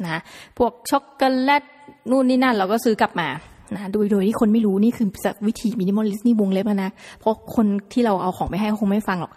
[0.05, 0.21] นะ
[0.57, 1.63] พวกช็อกโกแลต
[2.09, 3.29] นู่นนี่นั่นเราก็ซื้อกลับมา
[3.75, 5.07] นะโดยโดยที่คนไม่รู้นี่คือ
[5.47, 9.31] วิธี minimalist นี่วงเล็บนะ เพราะคนที่เราเอาของไปให้เขาคงไม่ฟังหรอก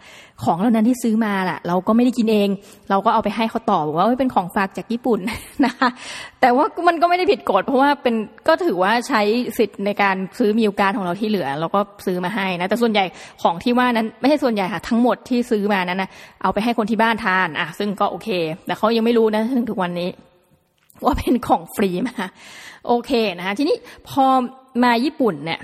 [0.44, 2.48] ของเหล่านั้นที่ซื้อมาแหละเราก็ไม่ได้กินเอง
[2.90, 5.20] เราก็เอาไปให้เขาต่อบอกว่าเป็นของฝากจากญี่ปุ่น
[5.64, 5.88] นะคะ
[6.40, 8.14] แต่ว่ามันก็ไม่ได้ผิดกฎเพราะว่าเป็น
[8.48, 9.22] ก็ถือว่าใช้
[9.58, 13.04] สิทธิ์ในการซื้อมิวการของเราที่เหลือ เราก็ซื้อมาให้นะแต่ส่วนใหญ่
[13.42, 16.10] ของที่ว่านั้นไม่ใช่ส่วนใหญ่ค่ะทั้งหมดที่ซื้อมานั้นนะ
[16.42, 18.28] เอาไปให้คนที่บ้านทานอะซึ่งก็โอเค
[18.66, 20.10] แต่เขายังไม่รู้นะถึงทุกวันนี้
[21.04, 22.14] ว่าเป็นของฟรีมา
[22.86, 23.76] โอเคนะคะทีนี้
[24.08, 24.24] พอ
[24.82, 25.60] มาญี่ปุ่นเนี่ย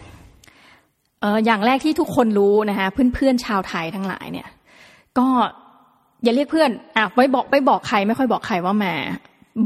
[1.20, 4.48] เอออย่างแรกที่ทุกคนรู้นะคะเพื่อนๆชาวไทยทั้งหลายเนี่ย
[5.18, 5.27] ก็
[6.22, 8.94] อย่าเรียกเพื่อนอะไม่บอกไม่บอกใครไม่ค่อยบอกใครว่ามา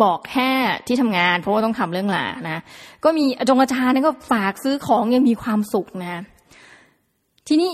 [0.03, 0.51] บอกแค่
[0.87, 2.59] ที่ทำงาน เพราะว่าต้องทำเรื่องลานะ
[3.05, 6.23] ก็มีจงอาจารย์ก็ฝากซื้อของยังมีความสุขนะ
[7.49, 7.71] ทีนี้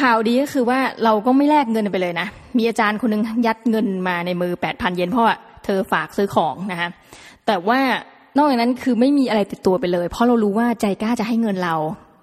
[0.00, 2.28] ข่าวดีก็คือว่าเราก็ไม่แลกเงินไปเลยนะ
[2.58, 6.88] มีอาจารย์คนนึงยัดเงินมาในมือแปดพันเยนเพราะว่าเธอฝากซื้อของนะคะ
[7.46, 7.80] แต่ว่า
[8.36, 11.76] นอกจากนั้นคือไม่มีอะไรติดตัวไปเลย เพราะเรารู้ว่าใจกล้าจะให้เงินเรา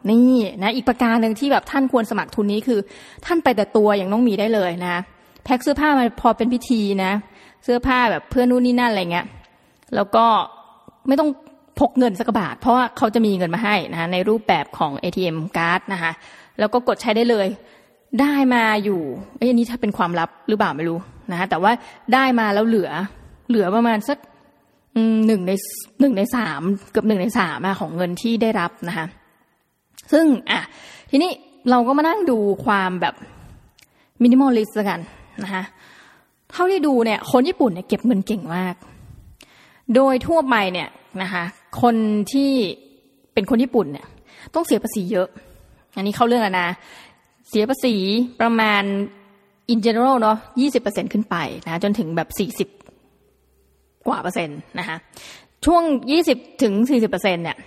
[0.10, 2.80] นี่นะ อีกประการหนึ่งที่แบบท่านควรสมัครทุนนี้คือ
[3.26, 4.96] ท่านไปแต่ตัวอย่างน้องมีได้เลยนะ
[5.44, 7.12] แพ็คเสื้อผ้ามาพอเป็นพิธีนะ
[7.64, 9.26] เสื้อผ้าแบบเพื่อนนู่นนี่นั่นอะไรเงี้ย
[9.96, 10.26] แล้วก็
[11.08, 11.30] ไม่ต้อง
[11.80, 16.12] พกเงินสักบาท เพราะว่าเขาจะมีเงินมาให้นะในรูปแบบของ ATM การ์ดนะคะ
[16.60, 17.48] แล้วก็กดใช้ได้เลย
[18.22, 19.02] ได้มาอยู่
[19.38, 21.00] เอ้นี้ถ้าเป็นความลับหรือเปล่าไม่รู้
[21.32, 21.72] นะแต่ว่า
[22.14, 22.90] ได้มาแล้วเหลือ
[23.50, 24.18] เหลือประมาณสัก
[25.28, 25.52] หนึ่งใน
[26.00, 29.06] หนึ่งในสามเกือบหนึ่งในสามของเงินที่ได้รับนะคะ
[30.12, 30.60] ซึ่งอะ
[31.10, 31.32] ทีนี้
[31.70, 33.16] เราก็มานั่งดูความแบบ
[34.24, 35.00] minimalist กัน
[35.44, 35.64] นะคะ
[36.52, 38.76] เท่าที่ดูเนี่ย คนญี่ปุ่นเนี่ยเก็บเงินเก่งมาก
[39.96, 40.90] โดยทั่วไปเนี่ย
[41.22, 41.44] นะคะ
[41.82, 41.96] คน
[42.32, 42.52] ที่
[43.34, 44.06] เป็นคนญี่ปุ่นเนี่ย
[44.54, 45.28] ต้องเสียภาษีเยอะ
[45.96, 46.68] อันนี้เข้าเรื่องแล้วนะ
[47.50, 47.96] เสียภาษี
[48.42, 48.84] ประมาณ
[49.74, 52.70] in general เนาะยี่สิบเปอร์เซ็นต์ขึ้นไปนะจนถึงแบบสี่สิบ
[54.08, 54.98] กว่าเปอร์เซ็นต์นะคะ
[55.66, 57.58] ช่วงยี่สิบถึงสี่สิบเปอร์เซ็นเนี่ย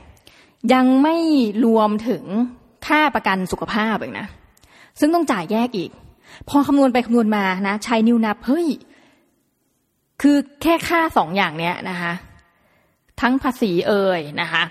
[0.73, 1.17] ยังไม่
[1.65, 2.25] รวมถึง
[2.87, 4.27] ค่าประกันสุขภาพอีกนะ
[5.01, 5.91] ซึ่งต้องจ่ายแยกอีก
[6.49, 8.67] พอคำนวณไปคำนวณมานะใช้นิ้วนับเฮ้ย
[10.23, 12.13] คือแค่ค่าสองอย่างเนี้ยนะคะ
[13.21, 14.63] ทั้งภาษีเอ่ยนะคะ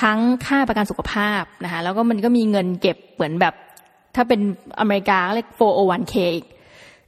[0.00, 3.54] ทั้งค่าประกันสุขภาพนะคะแล้วก็มันก็มีเงินเก็บเหมือนแบบ
[4.14, 4.40] ถ้าเป็น
[4.80, 6.14] อเมริกาเรียก 401k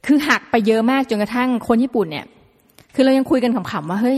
[0.05, 2.25] คือหักไปเยอะมากจนกระทั่งคนญี่ปุ่นเนี่ย
[2.93, 4.17] คือเรายังคุยกันขำๆว่าเฮ้ย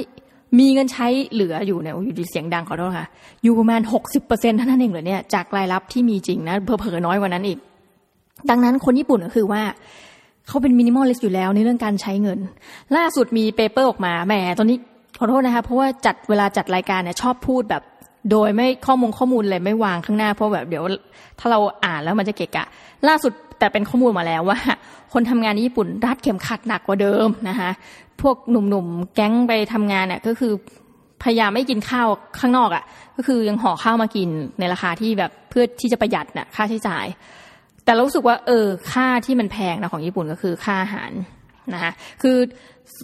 [0.59, 3.07] มีเงินใช้เหลืออยู่เนี่ยอยู่ดีเสียงดังขอโทษค่ะ
[3.43, 7.59] อยู่ประมาณหกสิบเปอร์เซ็นต์เท่านั้นเองเหรอเนี่ยจากรายรับที่มีจริงนะเผลอๆน้อยกว่านั้นอีก
[8.49, 9.61] ดังนั้นคนญี่ปุ่นก็คือว่า
[10.47, 12.39] เขาเป็น minimalist อยู่แล้วในเรื่องการใช้เงิน
[12.95, 14.77] ล่าสุดมี paper ออกมาแหมตอนนี้
[15.19, 17.83] ขอโทษนะคะเพราะว่าจัดเวลาจัดรายการเนี่ยชอบพูดแบบ
[18.31, 20.83] โดยไม่ข้อมูลข้อมูลเลยไม่วางข้างหน้าเพราะแบบเดี๋ยว
[21.39, 22.65] ถ้าเราอ่านแล้วมันจะเกะกะ
[23.07, 24.59] ล่าสุด แต่เป็นข้อมูลมาแล้วว่า
[25.13, 27.69] คนทำงานในญี่ปุ่นรัดเข็มขัดหนักกว่าเดิมนะคะ
[28.21, 30.53] พวกหนุ่มๆแก๊งไปทำงานเนี่ยก็คือ
[31.23, 32.07] พยายามไม่กินข้าว
[32.39, 32.83] ข้างนอกอะ่ะ
[33.15, 37.05] ก็คือยังห่อข้าวมากินในราคาที่แบบเพื่อที่จะประหยัดน่ะค่าใช้จ่าย
[37.85, 41.11] แต่รู้สึกว่า เออ ค่าที่มันแพงนะของญี่ปุ่นก็คือค่าอาหาร
[41.73, 42.37] นะคะคือ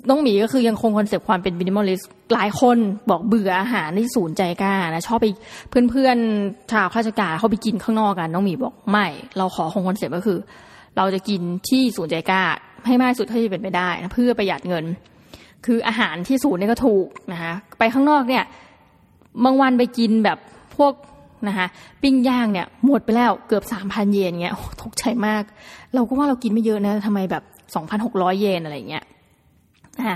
[0.10, 2.78] น้องหมีก็คือยังคง concept ความเป็น minimalist หลายคน
[3.10, 5.28] บอกเบื่ออาหารที่ศูนย์ JICA นะชอบไป
[5.90, 9.06] เพื่อนๆชาวข้าราชการเขาไปกินข้างนอกกันน้องหมีบอกไม่
[9.38, 10.40] เราขอคง concept ก็คือ
[10.98, 12.42] เราจะกินที่ศูนย์ JICA
[12.88, 14.86] ให้มากสุดเท่าที่เป็นไปได้นะเพื่อประหยัดเงิน
[15.66, 18.44] คืออาหารที่ศูนย์นี่ก็ถูกนะคะไปข้างนอกเนี่ย
[19.44, 20.38] บางวันไปกินแบบ
[20.78, 20.94] พวก
[21.48, 21.68] นะคะ
[22.04, 25.44] ปิ้งย่างเนี่ยหมดไปแล้วเกือบสามพันเยนเงี้ยตกใจมาก
[25.96, 27.44] เราก็ว่าเรากินไม่เยอะนะทำไมแบบ
[27.76, 29.04] สองพันหกร้อยเยนอะไรเงี้ย
[30.02, 30.16] อ่า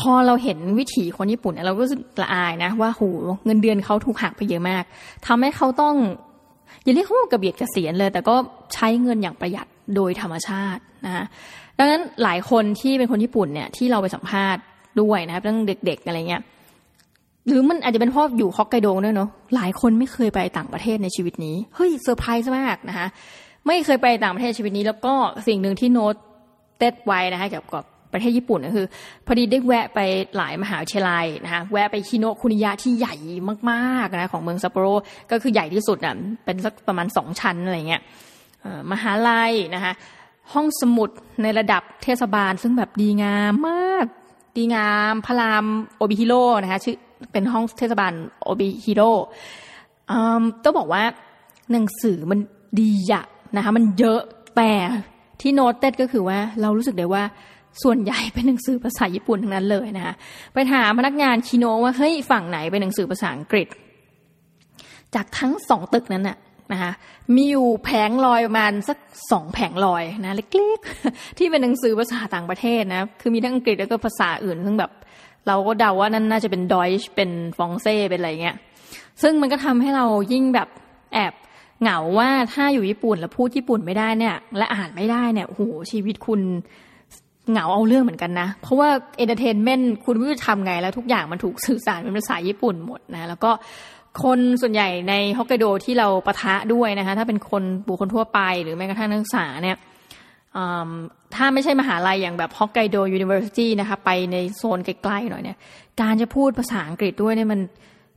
[0.00, 3.02] พอเราเห็นวิถีคนญี่ปุ่นเราก็รู้สึกละอายนะว่าโห
[3.44, 4.84] เงินเดือนเขาถูกหักไปเยอะมาก
[5.26, 5.94] ทำให้เขาต้อง
[6.82, 8.34] อย่าเรียกเขาว่ากระเบียดกระเสียนเลย แต่ก็
[8.74, 11.26] ใช้เงินอย่างประหยัดโดยธรรมชาตินะ
[11.78, 14.62] ดังนั้นหลายคนที่เป็นคนญี่ปุ่นเนี่ยที่เราไปสัมภาษณ์
[15.00, 16.42] ด้วยนะครับเรื่องเด็ก ๆอะไรเงี้ย
[17.46, 23.06] หรือมันอาจจะเป็นเพราะอยู่ฮอกไกโดด้วยเนาะหลายคนไม่เคยไปต่างประเทศในชีวิตนี้เฮ้ยเซอร์ไพรส์มากนะคะ
[23.66, 25.14] ไม่เคยไปต่างประเทศชีวิตนี้ แล้วก็
[25.46, 28.86] สิ่งหนึ่งที่ noted ไว้นะคะกับกับประเทศญี่ปุ่นก็คือ
[29.26, 29.98] พอดีได้แวะไป
[30.36, 33.14] หลายมหาวิทยาลัยนะคะแวะไปคิโนคุนิยะที่ใหญ่
[33.70, 34.86] มากๆนะของเมืองซัปโปโร
[35.30, 38.02] ก็คือใหญ่ที่สุดอะเป็นสักประมาณสองชั้นอะไรเงี้ย
[38.92, 39.92] มหาลัยนะคะ
[40.52, 41.10] ห้องสมุด
[41.42, 44.06] ในระดับเทศบาลซึ่งแบบดีงามมาก
[44.56, 45.64] ดีงามพระราม
[45.96, 46.96] โอบิฮิโร่นะคะชื่อ
[47.32, 48.12] เป็นห้องเทศบาล
[48.44, 49.10] โอบิฮิโร่
[50.64, 51.02] ต้องบอกว่า
[51.72, 52.38] หนังสือมัน
[52.80, 53.24] ดีอะ
[53.56, 54.20] นะคะมันเยอะ
[54.56, 54.72] แต่
[55.40, 57.22] ที่โน้ตเต็ดก็คือว่าเรารู้สึกได้ว่า
[57.82, 60.14] ส่วนใหญ่เป็นหนังสือภาษาญี่ปุ่นทั้งนั้นเลยนะคะ
[60.54, 63.68] ไปถามพนักงานคิโนว่าเฮ้ยฝั่งไหนเป็นหนังสือภาษาอังกฤษ
[65.14, 66.36] จากทั้งสองตึกนั้นน่ะ
[66.72, 66.92] นะคะ
[67.34, 68.98] มีอยู่แผงลอยประมาณสัก
[69.30, 74.90] สองแผงลอยนะเล็กๆ ที่เป็นหนังสือภาษาต่างประเทศนะคือมีทั้งอังกฤษแล้วก็ภาษาอื่นซึ่งแบบ
[75.46, 78.56] เราก็เดาว่านั่นน่าจะเป็นดอยช์เป็นฟองเซ่เป็นอะไรเงี้ย
[79.22, 80.68] ซึ่งมันก็ทำให้เรายิ่งแบบ
[81.14, 81.32] แอบ
[81.82, 86.40] เหงาว่าถ้าอยู่ญี่ปุ่นแล้วพูดญี่ปุ่นไม่ได้เนี่ย และอ่านไม่ได้เนี่ยโหชีวิตคุณ
[87.50, 93.50] เหงาเอาเรื่องเหมือนกันนะ เพราะว่า entertainment คุณไม่รู้จะทำไงแล้วทุกอย่างมันถูกสื่อสารเป็นภาษาญี่ปุ่นหมดนะ แล้วก็
[94.22, 99.76] คนส่วนใหญ่ในฮอกไกโดที่เราปะทะด้วยนะคะ ถ้าเป็นคนบุคคลทั่วไปหรือแม้กระทั่งนักศึกษาเนี่ย
[101.34, 105.56] ถ้าไม่ใช่มหาลัยอย่างแบบ Hokkaido University นะคะ ไปในโซนไกลๆหน่อยเนี่ย
[106.00, 107.60] การจะพูดภาษาอังกฤษด้วยเนี่ยมัน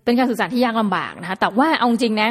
[0.03, 2.29] เป็นการสื่อสารที่ยากลำบากนะคะ แต่ว่าเอาจริงนะ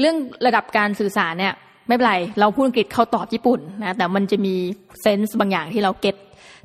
[0.00, 1.54] เรื่องระดับการสื่อสารเนี่ย
[1.88, 4.54] ไม่เป็นไร เราพูดอังกฤษเขาตอบญี่ปุ่นนะแต่มันจะมี
[5.02, 6.16] เซนส์บางอย่างที่เราเก็ต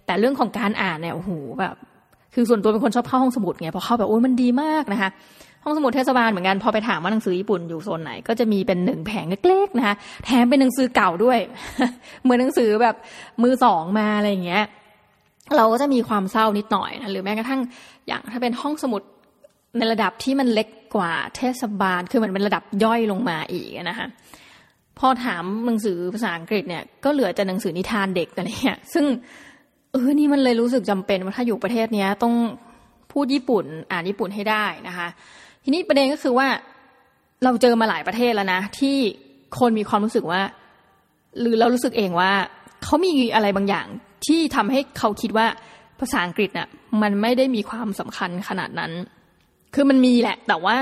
[0.06, 1.76] แต่เรื่องของการอ่านเนี่ยโอ้โหแบบ
[2.34, 5.10] คือส่วนตัวเป็นคนชอบเข้าห้องสมุดไงพอเข้าแบบโอ้ยมันดีมากนะคะ
[5.64, 9.96] ห้องสมุดเทศบาลเหมือนกันพอไปถามว่าหนังสือญี่ปุ่นอยู่โซนไหน ก็จะมีเป็นหนึ่งแผงเล็กๆนะคะ
[10.26, 11.40] แถมเป็นหนังสือเก่าด้วย
[12.24, 12.96] เหมือนหนังสือแบบ
[13.44, 14.64] มือสองมาอะไรอย่างเงี้ย
[15.56, 17.62] เราก็จะมีความเศร้านิดหน่อยนะหรือแม้กระทั่ง
[18.08, 19.02] อย่างถ้าเป็นห้องสมุด
[19.78, 24.08] ในระดับที่มันเล็กกว่าเทศบาล คือมันเป็นระดับย่อยลงมาอีกนะคะ
[25.00, 29.06] พอถามหนังสือภาษาอังกฤษเนี่ยก็เหลือแต่หนังสือนิทานเด็กอะไรเงี้ยซึ่ง
[29.92, 32.36] เออนี่มันเลยรู้สึกจำเป็นว่าถ้าอยู่ประเทศเนี้ยต้อง
[33.12, 35.08] พูดญี่ปุ่นอ่านญี่ปุ่นให้ได้นะคะ
[35.64, 36.48] ทีนี้ประเด็นก็คือว่า
[37.44, 38.98] เราเจอมาหลายประเทศแล้วนะ ที่
[39.60, 40.42] คนมีความรู้สึกว่า
[41.40, 42.32] หรือเรารู้สึกเองว่า
[42.84, 43.88] เขามีอะไรบางอย่าง
[44.26, 45.48] ที่ทำให้เขาคิดว่า
[46.00, 46.68] ภาษาอังกฤษน่ะ
[47.02, 48.92] มันไม่ได้มีความสำคัญขนาดนั้น
[49.76, 50.76] คือมันมีแหละ แต่ว่า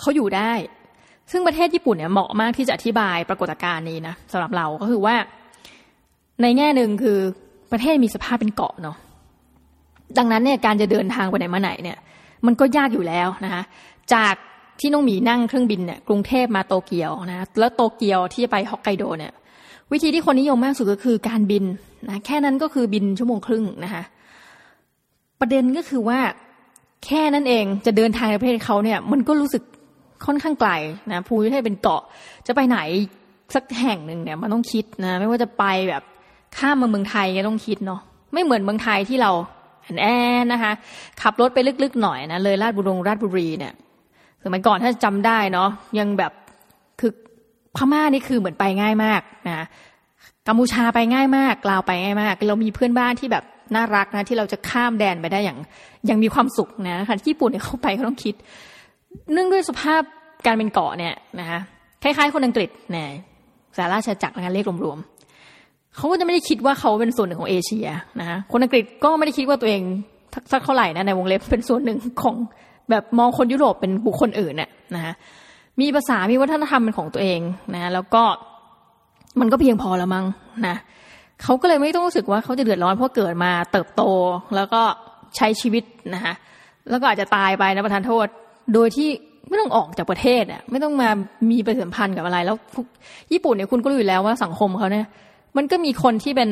[0.00, 0.52] เขาอยู่ได้
[1.30, 5.16] ซึ่งประเทศญี่ปุ่นเนี่ยเหมาะมากที่จะอธิบายปรากฏการณ์นี้นะสำหรับเราก็คือว่า
[6.42, 7.18] ในแง่หนึ่งคือ
[7.72, 8.96] ประเทศมีสภาพเป็นเกาะเนาะ
[10.18, 11.98] ดังนั้นเนี่ยการจะเดินทางไปไหนมาไหนเนี่ย
[12.46, 13.62] มันก็ยากอยู่แล้วนะคะ
[14.14, 14.34] จาก
[14.80, 19.32] ที่น้องหมีนั่งเครื่องบินเนี่ยกรุงเทพมาโตเกียวนะแล้วโตเกียวที่จะไปฮอกไกโดเนี่ย
[19.92, 21.64] วิธีที่คนนิยมมากสุดก็คือการบิน
[22.08, 24.02] นะแค่นั้นก็คือบินชั่วโมงครึ่งนะคะ
[25.40, 26.18] ประเด็นก็คือว่า
[27.04, 29.62] แค่นั้นเองจะเดินทางในประเทศเขาเนี่ย มันก็รู้สึก
[30.26, 30.70] ค่อนข้างไกล
[31.12, 32.02] นะภูมิประเทศเป็นเกาะ
[32.46, 32.78] จะไปไหน
[33.54, 36.02] สักแห่งหนึ่งเนี่ยมันต้องคิดนะไม่ว่าจะไปแบบ
[36.58, 38.00] ข้ามมาเมืองไทยก็ต้องคิดเนาะ
[38.32, 39.30] ไม่เหมือนเมืองไทยที่เรา
[40.00, 40.06] แอ
[40.42, 40.72] นนะคะ
[41.22, 43.72] ขับรถไปลึกๆหน่อยนะเลยลาดบุรงราชบุรีเนี่ย
[44.44, 46.32] สมัยก่อนถ้าจำได้เนาะยังแบบ
[47.00, 47.10] คือ
[47.76, 49.66] พม่านี่คือเหมือนไปง่ายมากนะ
[50.46, 55.58] กัมพูชาไปง่ายมากลาวไปง่ายมาก เรามีเพื่อนบ้านที่แบบ น่ารักนะที่เราจะข้ามแดนไปได้อย่าง
[56.10, 58.34] ยังมีความสุขนะคะญี่ปุ่นเนี่ยเข้าไปเขาต้องคิด
[59.32, 60.02] เนื่องด้วยสภาพ
[60.46, 61.58] การเป็นเกาะเนี่ยนะคะ
[62.02, 63.08] คล้ายๆ คนอังกฤษเนี่ย
[63.76, 67.86] สาราชจักรนะเรียกรวมๆเขาก็จะไม่ได้คิดว่าเขาเป็นส่วนหนึ่งของเอเชีย
[68.20, 69.82] นะคะคนอังกฤษก็ไม่ได้คิดว่าตัวเอง
[70.52, 72.36] สักเท่าไหร่นะในวงเล็บเป็นส่วนหนึ่งของ
[72.90, 75.14] แบบมองคนยุโรปเป็นบุคคลอื่นเนี่ยนะคะ
[75.80, 77.40] มีภาษา มีวัฒนธรรมเป็นของตัวเอง
[77.74, 78.22] นะ แล้วก็
[79.40, 80.26] มันก็เพียงพอแล้วมั้ง
[80.66, 80.76] นะ
[81.42, 84.02] เขาก็เลยไม่ต้องรู้สึกว่าเขาจะเดือดร้อนเพราะเกิดมาเติบโต
[84.56, 84.82] แล้วก็
[85.36, 86.34] ใช้ชีวิตนะคะ
[86.90, 88.26] แล้วก็อาจจะตายไปนะประทานโทษ
[88.74, 89.08] โดยที่
[89.48, 91.08] ไม่ต้องออกจากประเทศอะไม่ต้องมา
[91.50, 92.56] มีปฏิสัมพันธ์กับอะไร แล้ว
[93.32, 95.06] ญี่ปุ่นเนี่ยคุณก็รู้อยู่แล้วว่าสังคมเขาเนี่ย
[95.56, 96.50] มันก็มีคนที่เป็น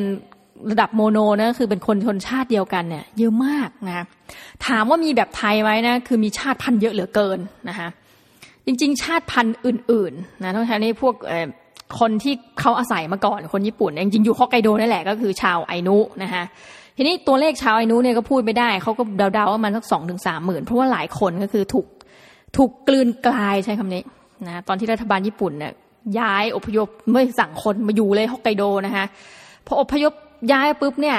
[0.71, 4.05] ระดับโมโนนะคือเป็นคนชนชาติเดียวกันเนี่ย เยอะมากนะ
[4.67, 7.87] ถามว่ามีแบบไทยไหมนะคือมีชาติพันธุ์เยอะเหลือเกินนะคะ
[8.65, 11.15] จริง ๆ ชาติพันธุ์อื่น ๆ นะต้องใช้ในพวก
[11.99, 16.43] คนที่เขาอาศัยมาก่อนคนญี่ปุ่นจริงๆอยู่ฮอกไกโดนั่นแหละก็คือชาวไอนุนะคะ
[16.97, 21.87] ทีนี้ตัวเลขชาวไอนุเนี่ยก็พูดไม่ได้เขาก็เดาๆว่ามันสักสองถึงสามหมื่นเพราะว่าหลายคนก็คือถูก
[22.57, 24.03] ถูกกลืนกลายใช้คำนี้
[24.47, 25.73] นะตอนที่รัฐบาลญี่ปุ่นเนี่ย
[26.19, 29.05] ย้ายอพยพเมื่อสั่งคนมาอยู่เลยฮอกไกโดนะคะ
[29.67, 30.13] พออพยพ
[30.51, 31.17] ย้ายปุ๊บเนี่ย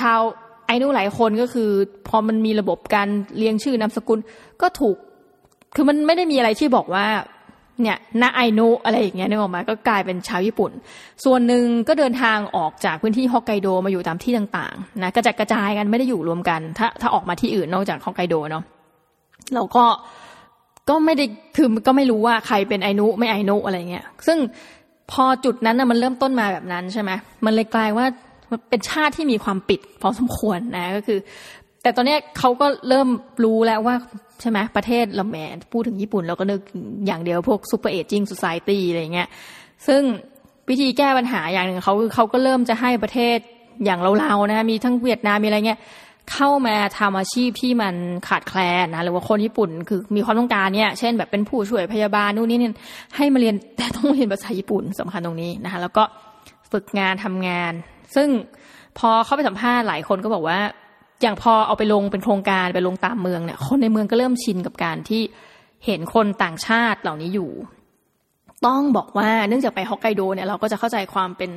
[0.00, 0.20] ชาว
[0.66, 1.70] ไอนู่นหลายคนก็คือ
[2.08, 4.18] พอมันมีระบบการเรียงชื่อนามสกุล
[4.62, 4.96] ก็ถูก
[5.74, 7.06] คือมันไม่ได้มีอะไรที่บอกว่า
[7.82, 10.70] เนี่ยนาไอโนอะไรอย่างเงี้ยนึกออกมาก็กลายเป็นชาวญี่ปุ่น
[11.24, 18.64] ส่วนหนึ่งก็เดินทางออกจากพื้นที่ฮอกไกโดมาอยู่ตามที่ต่างๆนะกระจัดกระจายกันไม่ได้อยู่รวมกัน ถ้าถ้าออกมาที่อื่นนอกจากฮอกไกโดเนาะ
[19.54, 19.84] เราก็
[20.88, 21.24] ก็ไม่ได้
[21.56, 24.38] คือก็ไม่รู้ว่าใครเป็นไอนุไม่ไอนุอะไรเงี้ยซึ่ง
[25.12, 27.10] พอจุดนั้นนะมันเริ่มต้นมาแบบนั้นใช่ไหม
[27.44, 28.06] มันเลยกลายว่า
[28.70, 31.18] เป็นชาติที่มีความปิดพอสมควรนะก็คือ
[31.82, 33.08] แต่ตอนนี้เขาก็เริ่ม
[33.44, 33.94] รู้แล้วว่า
[34.40, 35.36] ใช่ไหมประเทศเราแหม
[35.72, 36.60] พูดถึงญี่ปุ่นเราก็นึก
[37.06, 39.28] อย่างเดียวพวก super aging society อะไรเงี้ย
[39.86, 40.02] ซึ่ง
[40.68, 43.38] วิธีแก้ปัญหาอย่างหนึ่งเขาคือเขาก็เริ่มจะให้ประเทศ
[43.84, 45.80] อย่างเราๆนะมีทั้งเวียดนามมีอะไรเงี้ย
[46.32, 47.94] เข้ามาทำอาชีพที่มัน
[48.28, 52.70] ขาดแคลนนะหรือว่าคนญี่ปุ่นคือมีความต้องการเนี่ยเช่นแบบเป็นผู้ช่วยพยาบาลนู่นนี่นี่
[53.16, 56.02] ให้มาเรียนแต่ต้องเรียนภาษาญี่ปุ่นสำคัญตรงนี้นะคะแล้วก็
[56.72, 57.72] ฝึกงานทำงาน
[58.14, 58.28] ซึ่ง
[58.98, 60.58] พอเข้าไปสัมภาษณ์หลายคนก็บอกว่า
[61.22, 65.22] อย่างพอเอาไปลงเป็นโครงการไปลงตามเมืองเนี่ย คนในเมืองก็เริ่มชินกับการที่
[65.86, 67.50] เห็นคนต่างชาติเหล่านี้อยู่
[68.66, 71.50] ต้องบอกว่าเนื่องจากไปฮอกไกโดเนี่ยเราก็จะเข้าใจความเป็น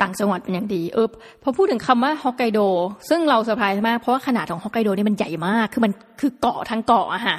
[0.00, 1.08] ต่างจังหวัดเป็นอย่างดี เออ
[1.42, 2.60] พอพูดถึงคำว่าฮอกไกโด
[3.08, 7.36] ซึ่งเราเซอร์ไพรส์มากเพราะว่าขนาดของฮอกไกโดนี่มันใหญ่มากคือมันคือเกาะทั้งเกาะอะค่ะ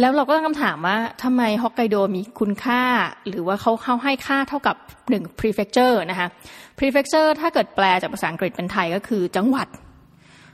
[0.00, 2.82] แล้วเราก็ตั้งคำถามว่าทำไมฮอกไกโดมีคุณค่า
[3.28, 4.76] หรือว่าเขาเข้าให้ค่าเท่ากับ
[5.10, 6.28] หนึ่ง prefecture นะคะ
[6.78, 9.66] prefecture ถ้าเกิดแปลจากภาษาอังกฤษเป็นไทยก็คือจังหวัด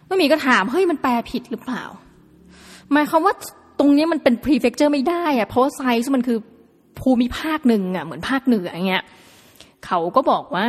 [0.06, 1.82] เมื่อมีก็ถามเฮ้ยมันแปลผิดหรือเปล่า
[2.92, 3.34] หมายความว่า
[3.78, 6.38] ตรงนี้มันเป็น prefecture ไม่ได้อะเพราะไซส์มันคือ
[7.00, 9.04] ภูมิภาคหนึ่งอะเหมือนภาคเหนืออย่างเงี้ย
[9.86, 10.68] เขาก็บอกว่า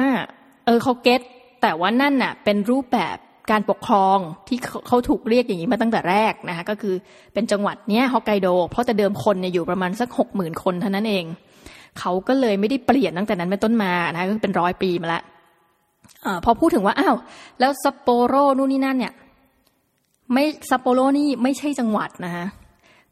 [0.65, 1.21] เออเขาเก็ต
[1.61, 3.17] แต่ว่านั่นน่ะ เป็นรูปแบบ
[3.51, 4.17] การปกครอง
[4.47, 6.95] ที่เขาถูกเรียกอย่างนี้มาตั้งแต่แรกนะคะก็คือ
[7.33, 11.25] เป็นจังหวัดเนี้ยฮอกไกโด เพราะแต่เดิมคนเนี่ยอยู่ประมาณสักหกหมื่นคนเท่านั้นเอง
[11.99, 15.23] เขาก็เลยไม่ได้เปลี่ยนตั้งแต่นั้นเป็นต้นมานะก็เป็นร้อยปีมาแล้ว
[16.25, 17.15] อพอพูดถึงว่าอ้าว
[17.59, 19.13] แล้วซัปโปโรนู่นนี่นั่นเนี่ย
[20.33, 22.45] ไม่ซัปโปโรนี่ไม่ใช่จังหวัดนะคะ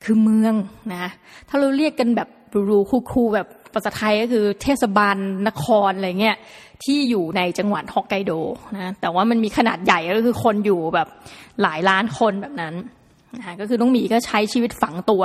[0.03, 0.53] คือเมือง
[0.93, 1.11] นะ
[1.49, 2.29] ถ้าเราเรียกกันแบบ
[2.69, 5.15] รูคูคูแบบภาษาไทยก็คือเทศบาล
[5.47, 6.37] นครอะไรเงี้ย
[6.83, 8.31] ที่อยู่ในจังหวัดฮอกไกโด
[8.75, 11.07] นะแต่ว่ามันมีขนาดใหญ่ก็คือคนอยู่แบบ
[11.61, 12.73] หลายล้านคนแบบนั้น
[13.37, 15.23] นะก็คือน้องหมีก็ใช้ชีวิตฝังตัว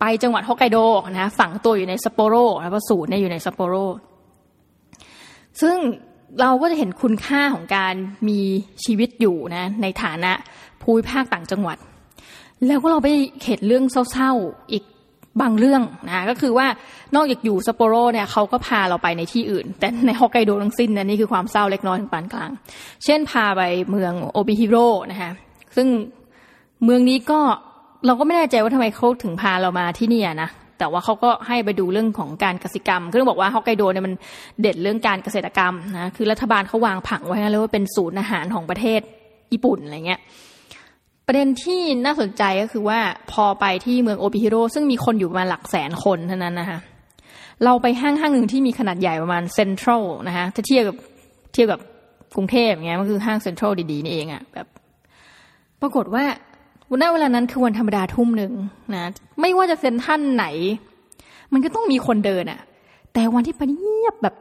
[0.00, 0.78] ไปจังหวัดฮอกไกโด
[1.18, 3.74] นะฝังตัวอยู่ในซัปโปโรแล้วก็สูตรเนี่ยอยู่ในซัปโปโร
[5.60, 5.76] ซึ่ง
[6.40, 7.94] เราก็จะเห็นคุณค่าของการ
[8.28, 8.40] มี
[8.84, 10.32] ชีวิตอยู่นะในฐานะ
[10.82, 11.78] ภูมิภาคต่างจังหวัด
[12.66, 13.08] แล้วก็เราไป
[13.44, 14.84] เห็นเรื่องเศร้าๆอีก
[15.40, 16.66] บางเรื่องนะก็คือว่า
[17.16, 22.50] นอกจากอยู่ซัปโปโรเนี่ยเขาก็พาเราไปในที่อื่น แต่ในฮอกไกโดทั้งสิ้นนะนี่คือความเศร้าเล็กน้อยถึงปานกลาง
[23.04, 25.30] เช่นพาไปเมืองโอบิฮิโร่นะคะ
[25.76, 25.88] ซึ่ง
[26.84, 27.40] เมืองนี้ก็
[28.06, 34.14] เราก็ไม่แน่ใจว่าทำไมเขาถึงพาเรามาที่นี่นะแต่ว่าเขาก็ให้ไปดูเรื่องของการเกษตรกรรมคือต้องบอกว่าฮอกไกโดเนี่ยมัน
[34.62, 39.00] เด็ดเรื่องการเกษตรกรรมนะคือรัฐบาลเขาวางผังไว้แล้วว่าเป็นศูนย์อาหารของประเทศ
[39.52, 40.20] ญี่ปุ่นอะไรเงี้ย
[41.26, 43.00] ประเด็นที่น่าสนใจก็คือว่า
[43.32, 46.78] พอไปที่เมืองโอบิฮิโรซึ่งมีคนอยู่ประมาณหลักแสนคนเท่านั้นนะคะ
[47.64, 50.96] เราไปห้างห้างหนึ่งที่มีขนาดใหญ่ประมาณเซ็นทรัลนะคะถ้าเทียบกับ
[51.52, 51.80] เทียบกับ
[52.36, 54.66] กรุงเทพอย่างเงี้ยมันคือห้างเซ็นทรัลดีๆนี่เองอะแบบ
[55.80, 56.24] ปรากฏว่า
[56.90, 58.52] วันนั้นเวลานั้นคือวันธรรมดาทุ่มหนึ่ง
[58.94, 60.46] นะไม่ว่าจะเซ็นท่านไหน
[61.52, 62.60] มันก็ต้องมีคนเดินอะ
[63.12, 64.34] แต่วันที่ไปเงียบแบบ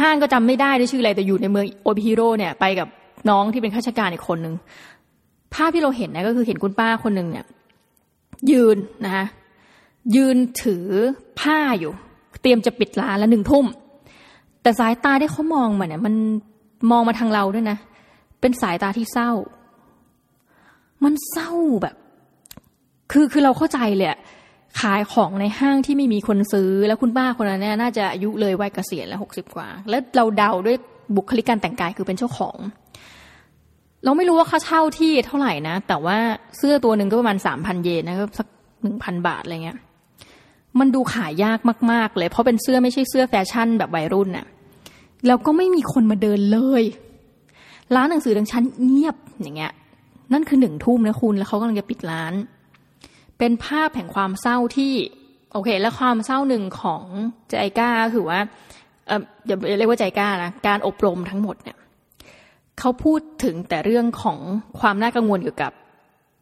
[0.00, 2.88] ห้างก็จำไม่ได้ด้วยชื่ออะไรแต่อยู่ในเมืองโอบิฮิโรเนี่ย ไปกับ
[3.30, 4.54] น้องที่เป็นข้าราชการอีกคนหนึ่ง
[5.54, 7.46] ภาพที่เราเห็นนะก็คือเห็นคุณป้าคนหนึ่งเนี่ย
[8.50, 9.26] ยืนนะคะ
[10.16, 10.86] ยืนถือ
[11.40, 11.92] ผ้าอยู่
[12.42, 13.66] เตรียมจะปิดร้านแล้วหนึ่งทุ่ม
[14.62, 16.14] แต่สายตาที่เขามองมาเนี่ย มัน
[16.90, 17.78] มองมาทางเราด้วยนะ
[18.40, 19.30] เป็นสายตาที่เศร้า
[21.04, 21.94] มันเศร้าแบบ
[23.12, 24.08] คือคือเราเข้าใจเลย
[24.80, 30.76] ขายของในห้างที่ไม่มีคนซื้อ แล้วคุณป้าคนนั้นเนี่ยน่าจะอายุเลยวัยเกษียณแล้วหกสิบกว่า แล้วเราเดาด้วย
[31.16, 32.56] บุคลิกการแต่งกายคือเป็นเจ้าของ
[34.04, 36.16] เราไม่รู้ว่าค่าเช่าที่เท่าไหร่นะ แต่ว่า
[36.58, 38.46] เสื้อตัวหนึ่งก็ประมาณสามพันเยนนะก็สัก
[38.82, 39.78] หนึ่งพันบาทอะไรเงี้ย
[40.78, 41.58] มันดูขายยาก
[41.92, 44.46] มาก ๆ เลย เพราะเป็นเสื้อไม่ใช่เสื้อแฟชั่นแบบวัยรุ่นน่ะ
[45.26, 46.84] แล้วก็ไม่มีคนมาเดินเลย
[47.94, 49.72] ร้านหนังสือดังชั้นเงียบอย่างเงี้ย
[50.32, 52.34] นั่นคือหนึ่งทุ่มนะคุณ แล้วเขากำลังจะปิดร้าน
[53.38, 54.92] เป็นภาพแห่งความเศร้าที่
[55.52, 57.04] โอเค แล้วความเศร้าหนึ่งของ
[57.48, 58.40] ใจก้าคือว่า
[59.06, 61.76] เอออย่าเรียกว่าใจก้านะ การอบรมทั้งหมดเนี่ย
[62.78, 64.38] เขาพูดถึงแต่เรื่องของ
[64.80, 65.72] ความน่ากังวลเกี่ยวกับ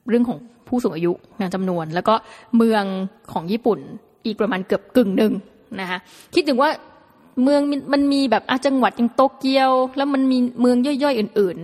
[0.09, 2.15] เรื่องของผู้สูงอายุงานจำนวน แล้วก็
[2.57, 2.85] เมือง
[3.33, 3.79] ของญี่ปุ่น
[4.25, 5.33] อีกประมาณเกือบกึ่งหนึ่ง
[5.81, 5.99] นะคะ
[6.35, 6.71] คิดถึงว่า
[7.43, 7.61] เมือง
[7.93, 11.57] มันมีแบบอาจังหวัดอย่างโตเกียว แล้วมันมีเมืองย่อยๆอื่น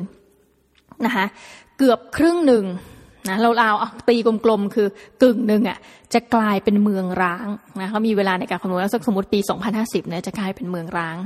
[0.49, 1.27] ๆนะคะ
[1.79, 2.65] เกือบครึ่งหนึ่ง
[3.29, 4.87] นะเราเอาตีกลมๆคือ
[5.23, 5.79] กึ่งหนึ่งอะ
[6.15, 7.47] จะกลายเป็นเมืองร้าง
[7.81, 9.41] นะเขามีเวลาในการคำนวณแล้วสมมติปี
[9.75, 11.17] 2050เนี่ยจะกลายเป็นเมืองร้าง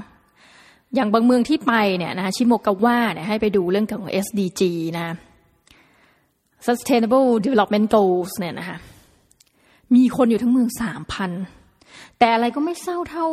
[0.97, 4.63] อย่างบางเมืองที่ไปเนี่ยนะชิโมกาวะเนี่ยให้ไปดูเรื่องของ SDG
[4.99, 5.09] นะ
[6.67, 8.79] Sustainable Development Goals เนี่ยนะคะ
[9.95, 11.31] มีคนอยู่ทั้งเมืองสามพัน
[12.19, 13.27] แต่อะไรก็ไม่เศร้าเท่า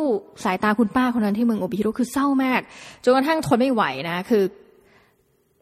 [0.44, 2.60] สายตาคุณป้าคนนั้นที่เมืองโอบิฮิโรคือเศร้ามาก
[3.04, 4.44] จนกระทั่งทนไม่ไหวนะคือ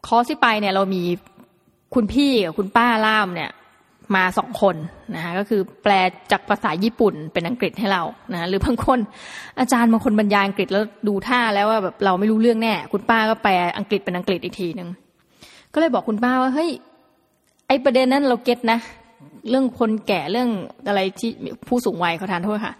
[0.07, 1.03] คอสที่ไปเนี่ยเรามี
[1.93, 3.51] คุณพี่กับคุณป้าล่ามเนี่ย
[4.15, 4.75] มาสองคน
[5.15, 5.93] นะคะก็คือแปล
[6.31, 8.99] จากภาษาญี่ปุ่นเป็นอังกฤษให้เรานะหรือบางคน
[9.59, 14.89] อาจารย์บางคนบรรยายอังกฤษแล้วดูท่าแล้วว่าแบบเราไม่รู้เรื่องแน่ คุณป้าก็แปลอังกฤษเป็นอังกฤษอีกทีหนึ่ง
[15.73, 16.69] ก็เลยบอกคุณป้าว่าเฮ้ย
[17.67, 18.79] ไอประเด็นนั้นเราเก็ตนะ
[19.49, 20.49] เรื่องคนแก่เรื่อง
[20.87, 21.29] อะไรที่
[21.67, 22.73] ผู้สูงวัยเขาทานโทษค่ะ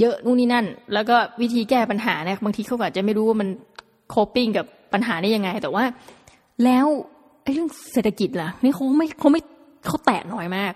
[0.00, 3.48] เยอะนู่นนี่นั่น แล้วก็วิธีแก้ปัญหาเนี่ยบางทีเขาอาจจะไม่รู้ว่ามัน
[4.10, 5.84] โคปิ้งกับปัญหาได้ยังไง แต่ว่า
[6.64, 6.86] แล้ว
[7.42, 9.40] ไอ้เรื่องเศรษฐกิจล่ะนี่เขาไม่เขาไม่
[9.86, 10.72] เขาแตะน้อยมาก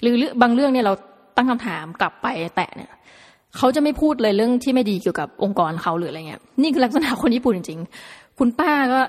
[0.00, 0.92] หรือบางเรื่องเนี่ยเรา
[1.36, 2.90] ตั้งคำถามกลับไปแตะเนี่ย
[3.56, 9.00] เขาจะไม่พูดเลยเรื่องที่ไม่ดีเกี่ยวกับองค์กรเขาหรืออะไรเงี้ย นี่คือลักษณะคนญี่ปุ่นจริงๆ คุณป้าก็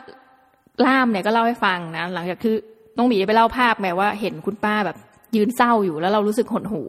[0.85, 2.55] ล่ามเนี่ยก็เล่าให้ฟังนะหลังจากคือ
[2.97, 4.97] น้องหมีไปเล่าภาพแม้ว่า เห็นคุณป้าแบบ
[5.35, 6.81] ยืนเศร้าอยู่แล้วเรารู้สึกหดหู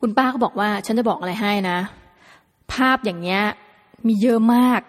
[0.00, 1.78] คุณป้าก็บอกว่า ฉันจะบอกอะไรให้นะ
[2.72, 3.40] ภาพอย่างเนี้ย
[4.06, 4.80] มีเยอะมาก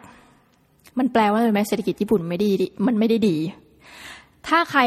[0.99, 2.51] มันแปลว่าอะไรไหมเศรษฐกิจญี่ปุ่นไม่ดี
[2.87, 3.37] มันไม่ได้ดี
[4.47, 4.81] ถ้าใคร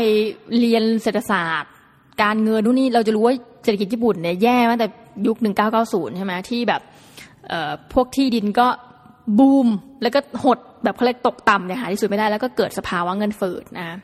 [0.61, 1.73] เรียนเศรษฐศาสตร์
[2.23, 3.35] การเงินนู่นนี่เราจะรู้ว่า
[3.65, 4.89] เศรษฐกิจญี่ปุ่นเนี่ยแย่มาแต่
[5.27, 5.37] ยุค
[5.77, 6.83] 1990 ใช่ไหมที่แบบ
[7.93, 8.67] พวกที่ดินก็
[9.39, 9.69] บูม
[10.03, 13.99] แล้วก็หดแบบเขาเรียกตกต่ำเนี่ยหาที่สุดไม่ได้แล้วก็เกิดสภาวะเงินเฟ้อนะ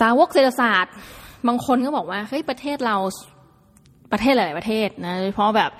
[0.00, 0.94] สาวกเศรษฐศาสตร์
[1.46, 2.96] บางคนก็บอกว่าเฮ้ยประเทศเรา
[4.12, 5.70] ประเทศหลายประเทศนะเพราะแบบ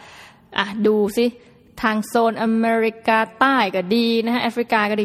[0.59, 1.27] อะดูสิ
[1.83, 5.05] ทางโซนอเมริกาใต้ก็ดีนะฮะแอฟริกาก็ดี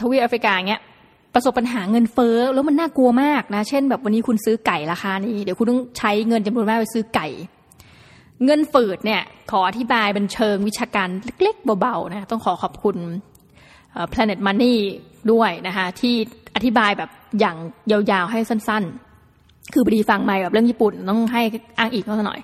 [0.00, 0.82] ทวีปแอฟริกาเงี้ย
[1.38, 7.26] ประสบปัญหาเงินเฟ้อแล้วมันน่ากลัวมากนะ เช่น แบบวันนี้คุณซื้อไก่ราคานี้ เดี๋ยวคุณต้องใช้เงินจำนวนมากไปซื้อไก่
[8.44, 11.08] เงินฝืดเนี่ยขออธิบายเป็นเชิงวิชาการ
[11.42, 12.96] เล็กๆเบาๆนะต้องขอขอบคุณ
[14.12, 14.74] Planet Money
[15.32, 16.14] ด้วยนะคะที่
[16.54, 17.10] อธิบายแบบ
[17.40, 17.56] อย่าง
[17.90, 21.42] ยาวๆให้สั้นๆ คือบดีฟังม่แบบเรื่องญี่ปุ่นต้องให้
[21.78, 22.40] อ้างอีกเขาหน่อย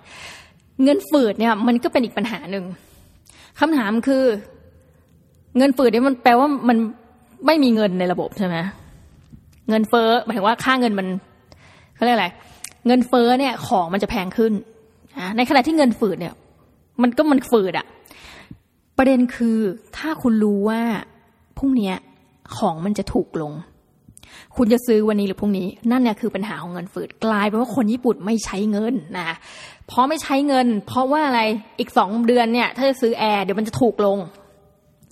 [0.82, 2.64] เงินฝืดเนี่ยมันก็เป็นอีกปัญหาหนึ่ง
[3.61, 4.22] คำถามคือ
[5.57, 6.78] เงินฝืดเนี่ยมันแปลว่ามัน
[7.47, 8.57] ไม่มีเงินในระบบใช่ไหม
[9.68, 11.08] เงินเฟ้อหมายถึงว่าค่าเงินมัน
[11.94, 12.28] เขาเรียกอะไร
[12.86, 14.52] เงินเฟ้อเนี่ยของมันจะแพงขึ้น
[15.18, 16.34] นะในขณะที่เงินฝืดเนี่ย
[17.02, 17.86] มันก็มันฝืดอะ
[18.98, 19.58] ประเด็นคือ
[19.96, 20.82] ถ้าคุณรู้ว่า
[21.58, 21.92] พรุ่งนี้
[22.56, 23.52] ของมันจะถูกลง
[24.56, 29.36] คุณจะซื้อวันนี้หรือพรุ่งนี้ นั่นเนี่ยคือปัญหาของเงินฝืดกลายเป็นว่าคนญี่ปุ่นไม่ใช้เงินนะ
[29.86, 31.40] เพราะไม่ใช้เงิน เพราะว่าอะไร
[31.78, 34.18] อีกสองเดือนเนี่ย ถ้าจะซื้อแอร์เดี๋ยวมันจะถูกลง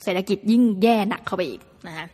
[0.03, 2.07] เศรษฐกิจยิ่งแย่หนักเข้าไปอีกนะคะ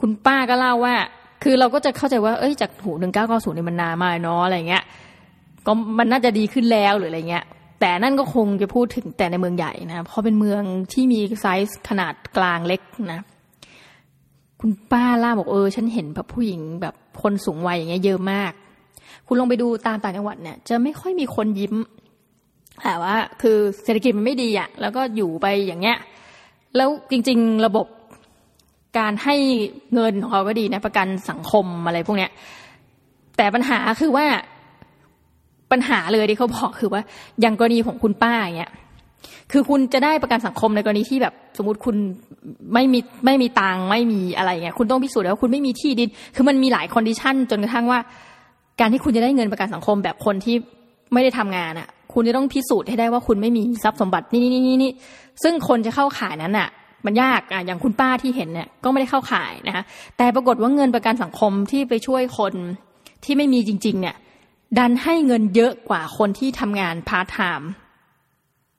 [0.00, 0.94] คุณป้าก็เล่าว่า
[1.42, 4.84] คือเราก็จะเข้าใจว่าเอ้ยจากหูหนึ่งเก้าเก้าศูนย์นี่มันนานมากเนาะอะไรเงี้ย
[5.66, 7.44] ก็มันน่าจะดีขึ้นแล้วหรืออะไรเงี้ย
[7.80, 10.62] แต่นั่นก็คงจะพูดถึงแต่ในเมืองใหญ่นะเพราะเป็นเมือง
[10.92, 12.80] ที่มีไซส์ขนาดกลางเล็ก
[13.12, 13.20] นะ
[14.60, 18.52] คุณป้าล่าบอกเออ ฉันเห็นแบบผู้หญิงแบบคนสูงวัยอย่างเงี้ยเยอะมาก
[19.26, 21.74] คุณลองไปดูตามต่างจังหวัดเนี่ย จะไม่ค่อยมีคนยิ้ม
[22.82, 25.98] แต่ว่าคือเศรษฐกิจมันไม่ดีอะแล้วก็อยู่ไปอย่างเงี้ย
[26.76, 27.86] แล้วจริง ๆ ระบบ
[28.98, 29.36] การให้
[29.94, 32.30] เงินของเขาก็ดีนะประกันสังคมอะไรพวกเนี้ย
[33.36, 34.26] แต่ปัญหาคือว่า
[35.72, 37.02] ปัญหาเลยที่เขาบอกคือว่า
[37.40, 38.72] อย่างกรณีของคุณป้าอย่างเงี้ย
[39.52, 41.96] คือคุณจะได้ประกันสังคมในกรณีที่แบบสมมติคุณ
[42.74, 47.98] ไม่มีไม่มีตังไม่มีอะไรเงี้ยคุณต้องพิสูจน์แล้วคุณไม่มีที่ดิน คือมันมีหลาย condition จนกระทั่งว่า
[48.80, 50.56] การที่คุณจะได้เงินประกันสังคมแบบคนที่
[51.12, 54.92] ไม่ได้ทำงานอะ คุณจะต้องพิสูจน์ให้ได้ว่าคุณไม่มีทรัพย์สมบัตินี่นี่นี่นี่
[55.42, 56.68] ซึ่งคนจะเข้าข่ายนั้นอะ
[57.06, 59.84] มันยากอะอย่างคุณป้าที่เห็นเนี่ยก็ไม่ได้เข้าข่ายนะคะ
[60.16, 62.54] แต่ปรากฏว่าเงินประกันสังคมที่ไปช่วยคน
[63.24, 64.16] ที่ไม่มีจริง ๆ เนี่ย
[64.78, 67.70] ดันให้เงินเยอะกว่าคนที่ทำงานพาร์ทไทม์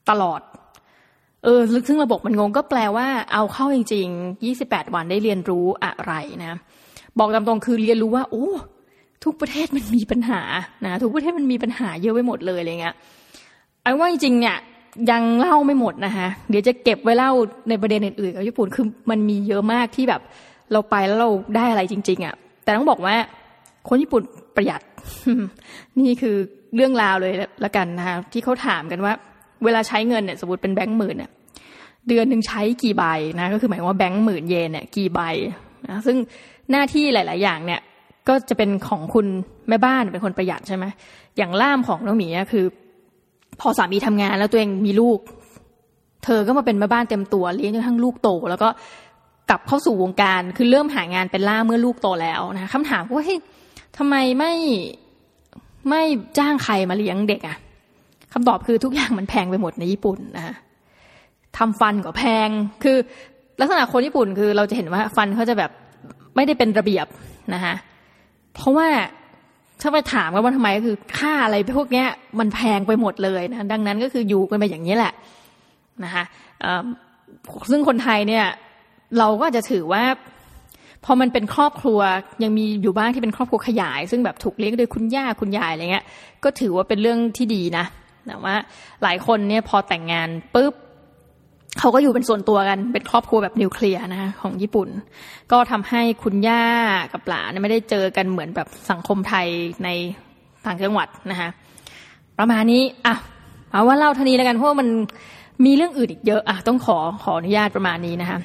[0.09, 0.41] ตลอด
[1.43, 6.13] เออลึกซึ่งระบบมันงงก็แปลว่าเอาเข้าจริง ๆ 28 วันได้เรียนรู้อะไร
[6.43, 6.59] นะ
[7.19, 8.47] บอกตามตรงคือเรียนรู้ว่าโอ้
[9.23, 10.41] ทุกประเทศมันมีปัญหา
[10.85, 12.95] นะทุกประเทศมันมีปัญหาเยอะไปหมดเลยอะไรเงี้ย
[13.83, 14.57] ไอ้ว่าจริงเนี่ย
[15.11, 17.31] ยังเล่าไม่หมดนะคะเดี๋ยวจะเก็บไว้เล่า
[17.69, 20.21] ในประเด็นอื่นๆกับญี่ปุ่นคือมันมีเยอะมากที่แบบ
[20.71, 23.15] เราไปแล้วเราได้อะไรจริง ๆอะ่ะแต่ต้องบอกว่า
[23.87, 24.21] คนญี่ปุ่น
[24.55, 24.81] ประหยัด
[26.07, 26.35] นี่คือ
[26.75, 27.33] เรื่องราวเลย
[27.65, 29.13] ละกันนะคะที่เขาถามกันว่า
[29.63, 31.31] เวลาใช้เงินเนี่ยสมมติเป็นแบงค์หมื่นเนี่ย
[32.07, 33.03] เดือนหนึ่งใช้กี่ใบ
[33.39, 35.21] นะก็คือหมายว่าแบงค์หมื่นเยนเนี่ยกี่ใบ
[35.87, 36.17] นะซึ่ง
[36.71, 37.81] หน้าที่หลาย ๆ อย่างเนี่ย
[38.27, 39.25] ก็จะเป็นของคุณ
[39.69, 40.85] แม่บ้านเป็นคนประหยัดใช่ไหม
[41.37, 42.65] อย่างล่ามของน้องหมีคือ
[43.59, 45.19] พอสามีทำงานแล้วตัวเองมีลูก
[46.23, 48.69] เธอก็มาเป็นแม่บ้านเต็มตัวเลี้ยงจนทั้งลูกโต แล้วก็
[49.49, 53.39] กลับเข้าสู่วงการคือเริ่มหางานเป็นล่าเมื่อลูกโตแล้วนะคำถามว่าเฮ้ย
[53.97, 54.53] ทำไมไม่
[55.89, 56.01] ไม่
[56.37, 57.57] จ้างใครมาเลี้ยงเด็กอะ่ะ
[58.33, 60.55] คำตอบคือทุกอย่างมันแพงไปหมดในญี่ปุ่นนะ
[61.57, 62.49] ทำฟันก็แพง
[62.83, 62.97] คือ
[63.59, 65.71] ลักษณะคนญี่ปุ่นคือเราจะเห็นว่าฟันเขาจะแบบ
[66.35, 67.07] ไม่ได้เป็นระเบียบ
[67.53, 67.73] นะคะ
[68.53, 68.87] เพราะว่า
[69.81, 72.07] ถ้าไปถามกันว่าทำไมก็คือค่าอะไรพวกเนี้ย
[72.39, 75.13] มันแพงไปหมดเลยนะดังนั้นก็คืออยู่กันไปอย่างนี้แหละ
[76.03, 76.23] นะคะ
[77.71, 78.45] ซึ่งคนไทยเนี่ย
[79.17, 80.03] เราก็จะถือว่า
[81.05, 81.99] พอมันเป็นครอบครัว
[82.43, 86.05] ยังมีอยู่บ้างที่เป็นครอบครัวขยาย ซึ่งแบบถูกเลี้ยงโดยคุณย่าคุณยายอะไรเงี้ย
[86.43, 87.85] ก็ถือว่าเป็นเรื่องที่ดีนะ
[88.27, 88.55] แต่ว่า
[89.03, 90.73] หลายคนเนี่ยพอแต่งงานปุ๊บ
[91.79, 94.89] เขาก็อยู่เป็นส่วนตัวกันเป็นครอบครัวแบบนิวเคลียร์นะคะของญี่ปุ่น
[95.51, 96.63] ก็ทำให้คุณย่า
[97.13, 99.47] กับหลานไม่ได้เจอกันเหมือนแบบสังคมไทย
[99.83, 99.89] ใน
[100.65, 101.49] ต่างจังหวัดนะคะ
[102.39, 103.15] ประมาณนี้อะ
[103.71, 104.87] เอาว่าเล่าท่านี้แล้วกันเพราะว่ามัน
[105.65, 108.39] มีเรื่องอื่นอีกเยอะอะต้องขอขออนุญาตประมาณนี้นะคะ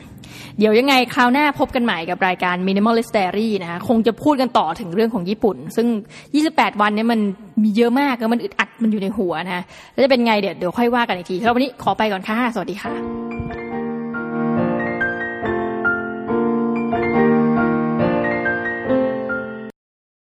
[0.59, 5.87] เดี๋ยวยังไงคราวหน้าพบกันใหม่กับรายการ Minimalist Diary นะคะคงจะพูดกันต่อถึงเรื่องของญี่ปุ่น ซึ่ง
[6.35, 7.21] 28 วันนี้มัน
[7.63, 13.68] มีเยอะมากแล้วมันอึดอัดมันอยู่ในหัวนะแล้วจะเป็นไงเดี๋ยวเดี๋ยวค่อยว่ากันอีกทีครับวันนี้ขอไปก่อนค่ะ สวัสดีค่ะ